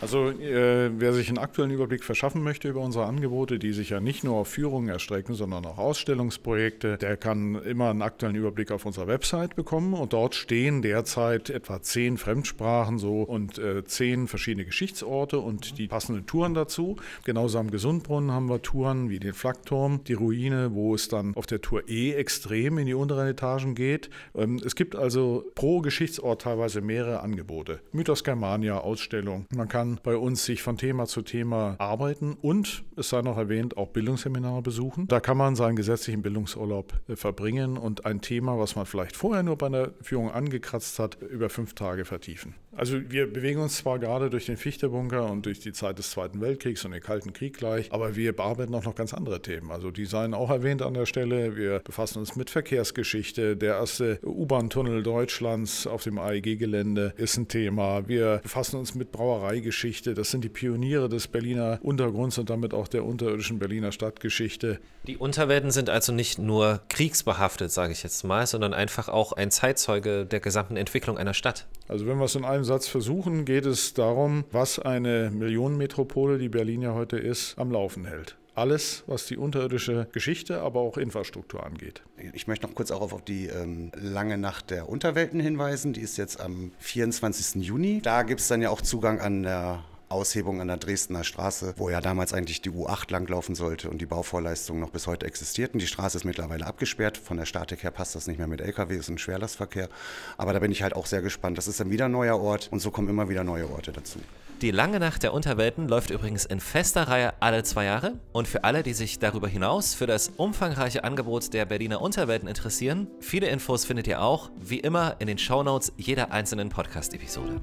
Also 0.00 0.30
äh, 0.30 0.90
wer 0.98 1.12
sich 1.12 1.28
einen 1.28 1.36
aktuellen 1.36 1.70
Überblick 1.70 2.04
verschaffen 2.04 2.42
möchte 2.42 2.68
über 2.68 2.80
unsere 2.80 3.04
Angebote, 3.04 3.58
die 3.58 3.74
sich 3.74 3.90
ja 3.90 4.00
nicht 4.00 4.24
nur 4.24 4.36
auf 4.36 4.48
Führungen 4.48 4.88
erstrecken, 4.88 5.34
sondern 5.34 5.66
auch 5.66 5.76
Ausstellungsprojekte, 5.76 6.96
der 6.96 7.18
kann 7.18 7.56
immer 7.56 7.90
einen 7.90 8.00
aktuellen 8.00 8.34
Überblick 8.34 8.70
auf 8.70 8.86
unserer 8.86 9.08
Website 9.08 9.56
bekommen 9.56 9.92
und 9.92 10.14
dort 10.14 10.34
stehen 10.34 10.80
derzeit 10.80 11.50
etwa 11.50 11.82
zehn 11.82 12.16
Fremdsprachen 12.16 12.98
so 12.98 13.22
und 13.22 13.58
äh, 13.58 13.84
zehn 13.84 14.26
verschiedene 14.26 14.64
Geschichtsorte 14.64 15.38
und 15.38 15.76
die 15.76 15.88
passenden 15.88 16.26
Touren 16.26 16.54
dazu. 16.54 16.96
Genauso 17.24 17.58
am 17.58 17.70
Gesundbrunnen 17.70 18.32
haben 18.32 18.48
wir 18.48 18.62
Touren 18.62 19.10
wie 19.10 19.18
den 19.18 19.34
Flakturm, 19.34 20.02
die 20.04 20.14
Ruine, 20.14 20.72
wo 20.72 20.94
es 20.94 21.08
dann 21.08 21.34
auf 21.36 21.44
der 21.44 21.60
Tour 21.60 21.88
E 21.88 22.14
extrem 22.14 22.78
in 22.78 22.86
die 22.86 22.94
unteren 22.94 23.28
Etagen 23.28 23.74
geht. 23.74 24.08
Ähm, 24.34 24.62
es 24.64 24.76
gibt 24.76 24.96
also 24.96 25.44
pro 25.54 25.82
Geschichtsort 25.82 26.40
teilweise 26.40 26.80
mehrere 26.80 27.20
Angebote. 27.20 27.80
Mythos 27.92 28.24
Germania, 28.24 28.78
Ausstellung. 28.78 29.44
Man 29.54 29.68
kann 29.68 29.89
bei 30.02 30.16
uns 30.16 30.44
sich 30.44 30.62
von 30.62 30.76
Thema 30.76 31.06
zu 31.06 31.22
Thema 31.22 31.76
arbeiten 31.78 32.36
und, 32.40 32.84
es 32.96 33.08
sei 33.08 33.22
noch 33.22 33.36
erwähnt, 33.36 33.76
auch 33.76 33.88
Bildungsseminare 33.88 34.62
besuchen. 34.62 35.06
Da 35.08 35.20
kann 35.20 35.36
man 35.36 35.56
seinen 35.56 35.76
gesetzlichen 35.76 36.22
Bildungsurlaub 36.22 36.92
äh, 37.08 37.16
verbringen 37.16 37.76
und 37.76 38.06
ein 38.06 38.20
Thema, 38.20 38.58
was 38.58 38.76
man 38.76 38.86
vielleicht 38.86 39.16
vorher 39.16 39.42
nur 39.42 39.56
bei 39.56 39.68
der 39.68 39.92
Führung 40.02 40.30
angekratzt 40.30 40.98
hat, 40.98 41.18
über 41.22 41.48
fünf 41.48 41.74
Tage 41.74 42.04
vertiefen. 42.04 42.54
Also 42.72 43.00
wir 43.10 43.30
bewegen 43.32 43.60
uns 43.60 43.78
zwar 43.78 43.98
gerade 43.98 44.30
durch 44.30 44.46
den 44.46 44.56
Fichtebunker 44.56 45.28
und 45.28 45.44
durch 45.44 45.58
die 45.58 45.72
Zeit 45.72 45.98
des 45.98 46.10
Zweiten 46.10 46.40
Weltkriegs 46.40 46.84
und 46.84 46.92
den 46.92 47.02
Kalten 47.02 47.32
Krieg 47.32 47.56
gleich, 47.56 47.92
aber 47.92 48.14
wir 48.14 48.34
bearbeiten 48.34 48.74
auch 48.74 48.84
noch 48.84 48.94
ganz 48.94 49.12
andere 49.12 49.42
Themen. 49.42 49.70
Also 49.72 49.90
die 49.90 50.06
seien 50.06 50.34
auch 50.34 50.50
erwähnt 50.50 50.80
an 50.82 50.94
der 50.94 51.06
Stelle. 51.06 51.56
Wir 51.56 51.80
befassen 51.80 52.18
uns 52.20 52.36
mit 52.36 52.48
Verkehrsgeschichte. 52.48 53.56
Der 53.56 53.74
erste 53.74 54.20
U-Bahn-Tunnel 54.24 55.02
Deutschlands 55.02 55.86
auf 55.86 56.04
dem 56.04 56.18
AEG-Gelände 56.18 57.12
ist 57.16 57.36
ein 57.36 57.48
Thema. 57.48 58.08
Wir 58.08 58.38
befassen 58.42 58.76
uns 58.76 58.94
mit 58.94 59.10
Brauereigeschichte. 59.10 60.14
Das 60.14 60.30
sind 60.30 60.44
die 60.44 60.48
Pioniere 60.48 61.08
des 61.08 61.26
Berliner 61.26 61.80
Untergrunds 61.82 62.38
und 62.38 62.50
damit 62.50 62.72
auch 62.72 62.86
der 62.86 63.04
unterirdischen 63.04 63.58
Berliner 63.58 63.90
Stadtgeschichte. 63.90 64.78
Die 65.06 65.16
Unterwelten 65.16 65.72
sind 65.72 65.90
also 65.90 66.12
nicht 66.12 66.38
nur 66.38 66.80
kriegsbehaftet, 66.88 67.72
sage 67.72 67.92
ich 67.92 68.04
jetzt 68.04 68.22
mal, 68.22 68.46
sondern 68.46 68.74
einfach 68.74 69.08
auch 69.08 69.32
ein 69.32 69.50
Zeitzeuge 69.50 70.24
der 70.24 70.40
gesamten 70.40 70.76
Entwicklung 70.76 71.18
einer 71.18 71.34
Stadt. 71.34 71.66
Also 71.90 72.06
wenn 72.06 72.18
wir 72.18 72.26
es 72.26 72.36
in 72.36 72.44
einem 72.44 72.62
Satz 72.62 72.86
versuchen, 72.86 73.44
geht 73.44 73.66
es 73.66 73.94
darum, 73.94 74.44
was 74.52 74.78
eine 74.78 75.32
Millionenmetropole, 75.32 76.38
die 76.38 76.48
Berlin 76.48 76.82
ja 76.82 76.94
heute 76.94 77.18
ist, 77.18 77.58
am 77.58 77.72
Laufen 77.72 78.04
hält 78.04 78.36
alles, 78.54 79.04
was 79.06 79.26
die 79.26 79.36
unterirdische 79.36 80.06
Geschichte, 80.12 80.60
aber 80.60 80.80
auch 80.80 80.98
Infrastruktur 80.98 81.64
angeht. 81.64 82.02
Ich 82.34 82.46
möchte 82.46 82.66
noch 82.66 82.74
kurz 82.74 82.90
auch 82.90 83.00
auf 83.00 83.24
die 83.24 83.46
ähm, 83.46 83.90
lange 83.94 84.36
Nacht 84.36 84.70
der 84.70 84.88
Unterwelten 84.88 85.40
hinweisen. 85.40 85.94
Die 85.94 86.02
ist 86.02 86.18
jetzt 86.18 86.40
am 86.40 86.72
24. 86.78 87.62
Juni. 87.62 88.00
Da 88.02 88.22
gibt 88.22 88.40
es 88.40 88.48
dann 88.48 88.60
ja 88.60 88.68
auch 88.68 88.82
Zugang 88.82 89.18
an 89.18 89.44
der 89.44 89.84
Aushebung 90.10 90.60
an 90.60 90.68
der 90.68 90.76
Dresdner 90.76 91.24
Straße, 91.24 91.74
wo 91.76 91.88
ja 91.88 92.00
damals 92.00 92.32
eigentlich 92.32 92.60
die 92.60 92.70
U8 92.70 93.10
langlaufen 93.10 93.54
sollte 93.54 93.88
und 93.88 94.00
die 94.00 94.06
Bauvorleistungen 94.06 94.80
noch 94.80 94.90
bis 94.90 95.06
heute 95.06 95.26
existierten. 95.26 95.78
Die 95.78 95.86
Straße 95.86 96.18
ist 96.18 96.24
mittlerweile 96.24 96.66
abgesperrt. 96.66 97.16
Von 97.16 97.36
der 97.36 97.46
Statik 97.46 97.82
her 97.82 97.90
passt 97.90 98.14
das 98.14 98.26
nicht 98.26 98.38
mehr 98.38 98.46
mit 98.46 98.60
LKW, 98.60 98.96
ist 98.96 99.08
ein 99.08 99.18
Schwerlastverkehr. 99.18 99.88
Aber 100.36 100.52
da 100.52 100.58
bin 100.58 100.72
ich 100.72 100.82
halt 100.82 100.94
auch 100.94 101.06
sehr 101.06 101.22
gespannt. 101.22 101.58
Das 101.58 101.68
ist 101.68 101.80
dann 101.80 101.90
wieder 101.90 102.06
ein 102.06 102.12
neuer 102.12 102.40
Ort 102.40 102.68
und 102.70 102.80
so 102.80 102.90
kommen 102.90 103.08
immer 103.08 103.28
wieder 103.28 103.44
neue 103.44 103.70
Orte 103.70 103.92
dazu. 103.92 104.18
Die 104.60 104.72
Lange 104.72 105.00
Nacht 105.00 105.22
der 105.22 105.32
Unterwelten 105.32 105.88
läuft 105.88 106.10
übrigens 106.10 106.44
in 106.44 106.60
fester 106.60 107.04
Reihe 107.08 107.32
alle 107.40 107.62
zwei 107.62 107.86
Jahre. 107.86 108.18
Und 108.32 108.46
für 108.46 108.64
alle, 108.64 108.82
die 108.82 108.92
sich 108.92 109.18
darüber 109.18 109.48
hinaus 109.48 109.94
für 109.94 110.06
das 110.06 110.32
umfangreiche 110.36 111.02
Angebot 111.02 111.54
der 111.54 111.64
Berliner 111.64 112.02
Unterwelten 112.02 112.46
interessieren, 112.46 113.06
viele 113.20 113.48
Infos 113.48 113.86
findet 113.86 114.06
ihr 114.06 114.20
auch, 114.20 114.50
wie 114.60 114.80
immer, 114.80 115.16
in 115.18 115.28
den 115.28 115.38
Shownotes 115.38 115.92
jeder 115.96 116.32
einzelnen 116.32 116.68
Podcast-Episode. 116.68 117.60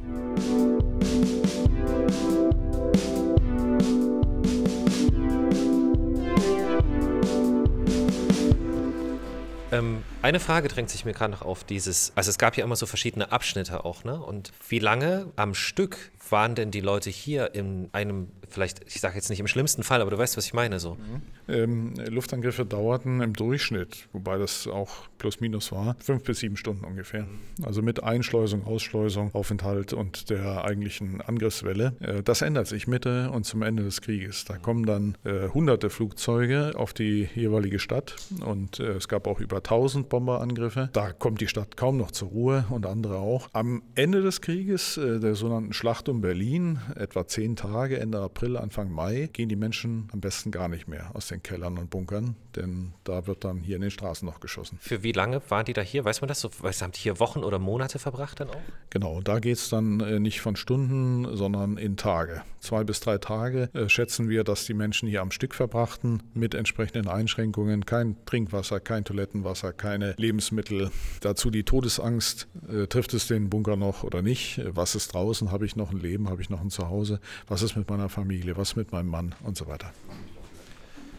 Ähm, 9.77 10.03
eine 10.27 10.41
Frage 10.41 10.67
drängt 10.67 10.89
sich 10.89 11.05
mir 11.05 11.13
gerade 11.13 11.31
noch 11.31 11.41
auf 11.41 11.63
dieses, 11.63 12.11
also 12.15 12.29
es 12.29 12.37
gab 12.37 12.57
ja 12.57 12.65
immer 12.65 12.75
so 12.75 12.85
verschiedene 12.85 13.31
Abschnitte 13.31 13.85
auch, 13.85 14.03
ne? 14.03 14.21
Und 14.21 14.51
wie 14.67 14.79
lange 14.79 15.31
am 15.37 15.53
Stück 15.53 16.11
waren 16.31 16.55
denn 16.55 16.71
die 16.71 16.81
Leute 16.81 17.09
hier 17.09 17.55
in 17.55 17.89
einem, 17.93 18.27
vielleicht, 18.49 18.81
ich 18.87 18.99
sage 18.99 19.15
jetzt 19.15 19.29
nicht 19.29 19.39
im 19.39 19.47
schlimmsten 19.47 19.83
Fall, 19.83 20.01
aber 20.01 20.11
du 20.11 20.17
weißt, 20.17 20.37
was 20.37 20.45
ich 20.45 20.53
meine 20.53 20.79
so. 20.79 20.95
Mhm. 20.95 21.21
Ähm, 21.49 21.93
Luftangriffe 22.09 22.65
dauerten 22.65 23.21
im 23.21 23.33
Durchschnitt, 23.33 24.07
wobei 24.11 24.37
das 24.37 24.67
auch 24.67 25.07
plus 25.17 25.39
minus 25.39 25.71
war, 25.71 25.95
fünf 25.99 26.23
bis 26.23 26.39
sieben 26.39 26.57
Stunden 26.57 26.83
ungefähr. 26.83 27.25
Also 27.63 27.81
mit 27.81 28.03
Einschleusung, 28.03 28.65
Ausschleusung, 28.65 29.33
Aufenthalt 29.33 29.93
und 29.93 30.29
der 30.29 30.65
eigentlichen 30.65 31.21
Angriffswelle. 31.21 31.95
Äh, 31.99 32.23
das 32.23 32.41
ändert 32.41 32.67
sich 32.67 32.87
Mitte 32.87 33.31
und 33.31 33.45
zum 33.45 33.61
Ende 33.61 33.83
des 33.83 34.01
Krieges. 34.01 34.45
Da 34.45 34.57
kommen 34.57 34.85
dann 34.85 35.17
äh, 35.23 35.47
hunderte 35.49 35.89
Flugzeuge 35.89 36.73
auf 36.75 36.93
die 36.93 37.29
jeweilige 37.35 37.79
Stadt 37.79 38.15
und 38.45 38.79
äh, 38.79 38.93
es 38.93 39.07
gab 39.07 39.27
auch 39.27 39.39
über 39.39 39.57
1000 39.57 40.09
Bomberangriffe. 40.17 40.89
Da 40.93 41.13
kommt 41.13 41.41
die 41.41 41.47
Stadt 41.47 41.77
kaum 41.77 41.97
noch 41.97 42.09
zur 42.09 42.29
Ruhe 42.29 42.65
und 42.71 42.87
andere 42.87 43.17
auch. 43.17 43.49
Am 43.53 43.83
Ende 43.93 44.23
des 44.23 44.41
Krieges, 44.41 44.97
äh, 44.97 45.19
der 45.19 45.35
sogenannten 45.35 45.73
Schlacht 45.73 46.09
um 46.09 46.21
Berlin, 46.21 46.79
etwa 46.95 47.27
zehn 47.27 47.55
Tage, 47.55 47.99
Ende 47.99 48.19
April, 48.19 48.57
Anfang 48.57 48.91
Mai, 48.91 49.29
gehen 49.31 49.47
die 49.47 49.55
Menschen 49.55 50.07
am 50.11 50.19
besten 50.19 50.49
gar 50.49 50.69
nicht 50.69 50.87
mehr 50.87 51.15
aus 51.15 51.27
den 51.27 51.43
Kellern 51.43 51.77
und 51.77 51.91
Bunkern, 51.91 52.35
denn 52.55 52.93
da 53.03 53.27
wird 53.27 53.43
dann 53.43 53.59
hier 53.59 53.75
in 53.75 53.83
den 53.83 53.91
Straßen 53.91 54.25
noch 54.25 54.39
geschossen. 54.39 54.79
Für 54.81 55.03
wie 55.03 55.11
lange 55.11 55.39
waren 55.49 55.65
die 55.65 55.73
da 55.73 55.81
hier? 55.81 56.03
Weiß 56.03 56.21
man 56.21 56.27
das? 56.27 56.41
So, 56.41 56.49
weiß, 56.59 56.81
haben 56.81 56.93
die 56.93 56.99
hier 56.99 57.19
Wochen 57.19 57.43
oder 57.43 57.59
Monate 57.59 57.99
verbracht 57.99 58.39
dann 58.39 58.49
auch? 58.49 58.61
Genau, 58.89 59.21
da 59.21 59.37
geht 59.37 59.57
es 59.57 59.69
dann 59.69 59.99
äh, 59.99 60.19
nicht 60.19 60.41
von 60.41 60.55
Stunden, 60.55 61.35
sondern 61.35 61.77
in 61.77 61.95
Tage. 61.95 62.41
Zwei 62.59 62.83
bis 62.83 63.01
drei 63.01 63.19
Tage 63.19 63.69
äh, 63.73 63.87
schätzen 63.87 64.29
wir, 64.29 64.43
dass 64.43 64.65
die 64.65 64.73
Menschen 64.73 65.07
hier 65.07 65.21
am 65.21 65.29
Stück 65.29 65.53
verbrachten, 65.53 66.23
mit 66.33 66.55
entsprechenden 66.55 67.07
Einschränkungen. 67.07 67.85
Kein 67.85 68.15
Trinkwasser, 68.25 68.79
kein 68.79 69.03
Toilettenwasser, 69.03 69.73
keine 69.73 70.06
Lebensmittel. 70.17 70.91
Dazu 71.21 71.49
die 71.49 71.63
Todesangst. 71.63 72.47
Äh, 72.69 72.87
trifft 72.87 73.13
es 73.13 73.27
den 73.27 73.49
Bunker 73.49 73.75
noch 73.75 74.03
oder 74.03 74.21
nicht? 74.21 74.61
Was 74.65 74.95
ist 74.95 75.13
draußen? 75.13 75.51
Habe 75.51 75.65
ich 75.65 75.75
noch 75.75 75.91
ein 75.91 75.99
Leben? 75.99 76.29
Habe 76.29 76.41
ich 76.41 76.49
noch 76.49 76.61
ein 76.61 76.69
Zuhause? 76.69 77.19
Was 77.47 77.61
ist 77.61 77.75
mit 77.75 77.89
meiner 77.89 78.09
Familie? 78.09 78.57
Was 78.57 78.75
mit 78.75 78.91
meinem 78.91 79.07
Mann? 79.07 79.35
Und 79.43 79.57
so 79.57 79.67
weiter. 79.67 79.91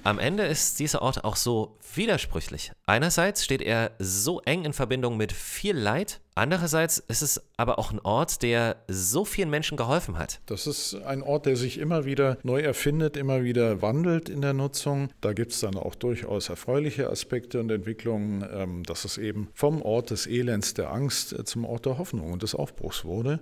Am 0.04 0.18
Ende 0.18 0.44
ist 0.44 0.78
dieser 0.78 1.02
Ort 1.02 1.24
auch 1.24 1.36
so 1.36 1.76
widersprüchlich. 1.94 2.72
Einerseits 2.86 3.44
steht 3.44 3.60
er 3.60 3.90
so 3.98 4.40
eng 4.40 4.64
in 4.64 4.72
Verbindung 4.72 5.16
mit 5.16 5.32
viel 5.32 5.76
Leid, 5.76 6.20
andererseits 6.38 6.98
ist 6.98 7.22
es 7.22 7.42
aber 7.56 7.78
auch 7.78 7.92
ein 7.92 8.00
Ort, 8.00 8.42
der 8.42 8.76
so 8.88 9.24
vielen 9.24 9.50
Menschen 9.50 9.76
geholfen 9.76 10.18
hat. 10.18 10.40
Das 10.46 10.66
ist 10.66 10.94
ein 10.94 11.22
Ort, 11.22 11.46
der 11.46 11.56
sich 11.56 11.78
immer 11.78 12.04
wieder 12.04 12.38
neu 12.42 12.60
erfindet, 12.60 13.16
immer 13.16 13.42
wieder 13.42 13.82
wandelt 13.82 14.28
in 14.28 14.40
der 14.40 14.52
Nutzung. 14.52 15.10
Da 15.20 15.32
gibt 15.32 15.52
es 15.52 15.60
dann 15.60 15.76
auch 15.76 15.94
durchaus 15.94 16.48
erfreuliche 16.48 17.10
Aspekte 17.10 17.60
und 17.60 17.70
Entwicklungen, 17.70 18.46
ähm, 18.50 18.82
dass 18.84 19.04
es 19.04 19.18
eben 19.18 19.48
vom 19.52 19.82
Ort 19.82 20.10
des 20.10 20.26
Elends, 20.26 20.74
der 20.74 20.92
Angst 20.92 21.32
äh, 21.32 21.44
zum 21.44 21.64
Ort 21.64 21.86
der 21.86 21.98
Hoffnung 21.98 22.32
und 22.32 22.42
des 22.42 22.54
Aufbruchs 22.54 23.04
wurde. 23.04 23.40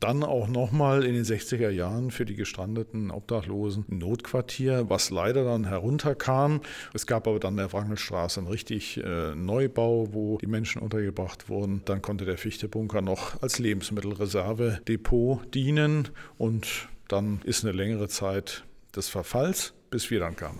Dann 0.00 0.22
auch 0.22 0.48
nochmal 0.48 1.04
in 1.04 1.14
den 1.14 1.24
60er 1.24 1.70
Jahren 1.70 2.10
für 2.10 2.26
die 2.26 2.34
gestrandeten 2.34 3.10
Obdachlosen 3.10 3.86
ein 3.90 3.98
Notquartier, 3.98 4.90
was 4.90 5.08
leider 5.08 5.44
dann 5.44 5.64
herunterkam. 5.64 6.60
Es 6.92 7.06
gab 7.06 7.26
aber 7.26 7.38
dann 7.38 7.56
der 7.56 7.72
Wrangelstraße 7.72 8.40
einen 8.40 8.48
richtig 8.48 9.02
äh, 9.02 9.34
Neubau, 9.34 10.08
wo 10.12 10.36
die 10.38 10.46
Menschen 10.46 10.82
untergebracht 10.82 11.48
wurden. 11.48 11.82
Dann 11.86 12.02
konnte 12.02 12.26
der 12.34 12.38
Fichtebunker 12.40 13.00
noch 13.00 13.40
als 13.42 13.60
Lebensmittelreserve-Depot 13.60 15.54
dienen 15.54 16.08
und 16.36 16.88
dann 17.06 17.40
ist 17.44 17.62
eine 17.62 17.72
längere 17.72 18.08
Zeit 18.08 18.64
des 18.96 19.08
Verfalls, 19.08 19.72
bis 19.90 20.10
wir 20.10 20.18
dann 20.18 20.34
kamen. 20.34 20.58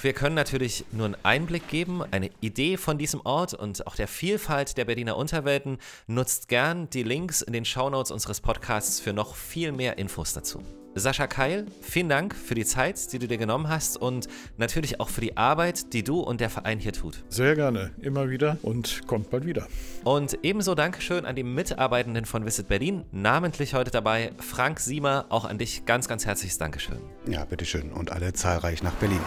Wir 0.00 0.14
können 0.14 0.34
natürlich 0.34 0.86
nur 0.92 1.04
einen 1.04 1.16
Einblick 1.22 1.68
geben, 1.68 2.02
eine 2.10 2.30
Idee 2.40 2.78
von 2.78 2.96
diesem 2.96 3.20
Ort 3.20 3.52
und 3.52 3.86
auch 3.86 3.96
der 3.96 4.08
Vielfalt 4.08 4.78
der 4.78 4.86
Berliner 4.86 5.18
Unterwelten. 5.18 5.76
Nutzt 6.06 6.48
gern 6.48 6.88
die 6.88 7.02
Links 7.02 7.42
in 7.42 7.52
den 7.52 7.66
Shownotes 7.66 8.10
unseres 8.10 8.40
Podcasts 8.40 8.98
für 8.98 9.12
noch 9.12 9.34
viel 9.36 9.72
mehr 9.72 9.98
Infos 9.98 10.32
dazu. 10.32 10.62
Sascha 10.94 11.26
Keil, 11.26 11.66
vielen 11.80 12.08
Dank 12.08 12.34
für 12.34 12.54
die 12.54 12.64
Zeit, 12.64 13.12
die 13.12 13.18
du 13.18 13.26
dir 13.26 13.38
genommen 13.38 13.68
hast 13.68 13.96
und 13.96 14.28
natürlich 14.56 15.00
auch 15.00 15.08
für 15.08 15.20
die 15.20 15.36
Arbeit, 15.36 15.92
die 15.92 16.04
du 16.04 16.20
und 16.20 16.40
der 16.40 16.50
Verein 16.50 16.78
hier 16.78 16.92
tut. 16.92 17.24
Sehr 17.28 17.54
gerne, 17.56 17.90
immer 18.00 18.30
wieder 18.30 18.58
und 18.62 19.06
kommt 19.06 19.30
bald 19.30 19.44
wieder. 19.44 19.66
Und 20.04 20.38
ebenso 20.42 20.74
Dankeschön 20.74 21.24
an 21.24 21.34
die 21.34 21.42
Mitarbeitenden 21.42 22.24
von 22.24 22.46
Visit 22.46 22.68
Berlin, 22.68 23.04
namentlich 23.10 23.74
heute 23.74 23.90
dabei 23.90 24.30
Frank 24.38 24.78
Siemer, 24.80 25.26
auch 25.30 25.44
an 25.44 25.58
dich 25.58 25.84
ganz, 25.84 26.08
ganz 26.08 26.26
herzliches 26.26 26.58
Dankeschön. 26.58 26.98
Ja, 27.26 27.44
bitteschön 27.44 27.92
und 27.92 28.12
alle 28.12 28.32
zahlreich 28.32 28.82
nach 28.82 28.94
Berlin. 28.94 29.20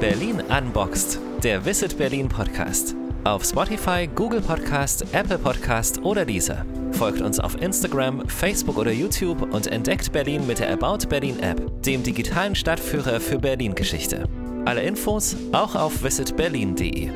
Berlin 0.00 0.40
Unboxed, 0.48 1.18
der 1.42 1.64
Visit 1.64 1.98
Berlin 1.98 2.28
Podcast. 2.28 2.94
Auf 3.24 3.44
Spotify, 3.44 4.08
Google 4.12 4.40
Podcast, 4.40 5.04
Apple 5.12 5.38
Podcast 5.38 6.02
oder 6.02 6.24
dieser. 6.24 6.64
Folgt 6.98 7.20
uns 7.20 7.38
auf 7.38 7.54
Instagram, 7.62 8.28
Facebook 8.28 8.76
oder 8.76 8.90
YouTube 8.90 9.54
und 9.54 9.68
entdeckt 9.68 10.10
Berlin 10.10 10.44
mit 10.48 10.58
der 10.58 10.72
About 10.72 11.06
Berlin 11.08 11.38
App, 11.38 11.84
dem 11.84 12.02
digitalen 12.02 12.56
Stadtführer 12.56 13.20
für 13.20 13.38
Berlin-Geschichte. 13.38 14.24
Alle 14.64 14.82
Infos 14.82 15.36
auch 15.52 15.76
auf 15.76 16.02
visitberlin.de. 16.02 17.10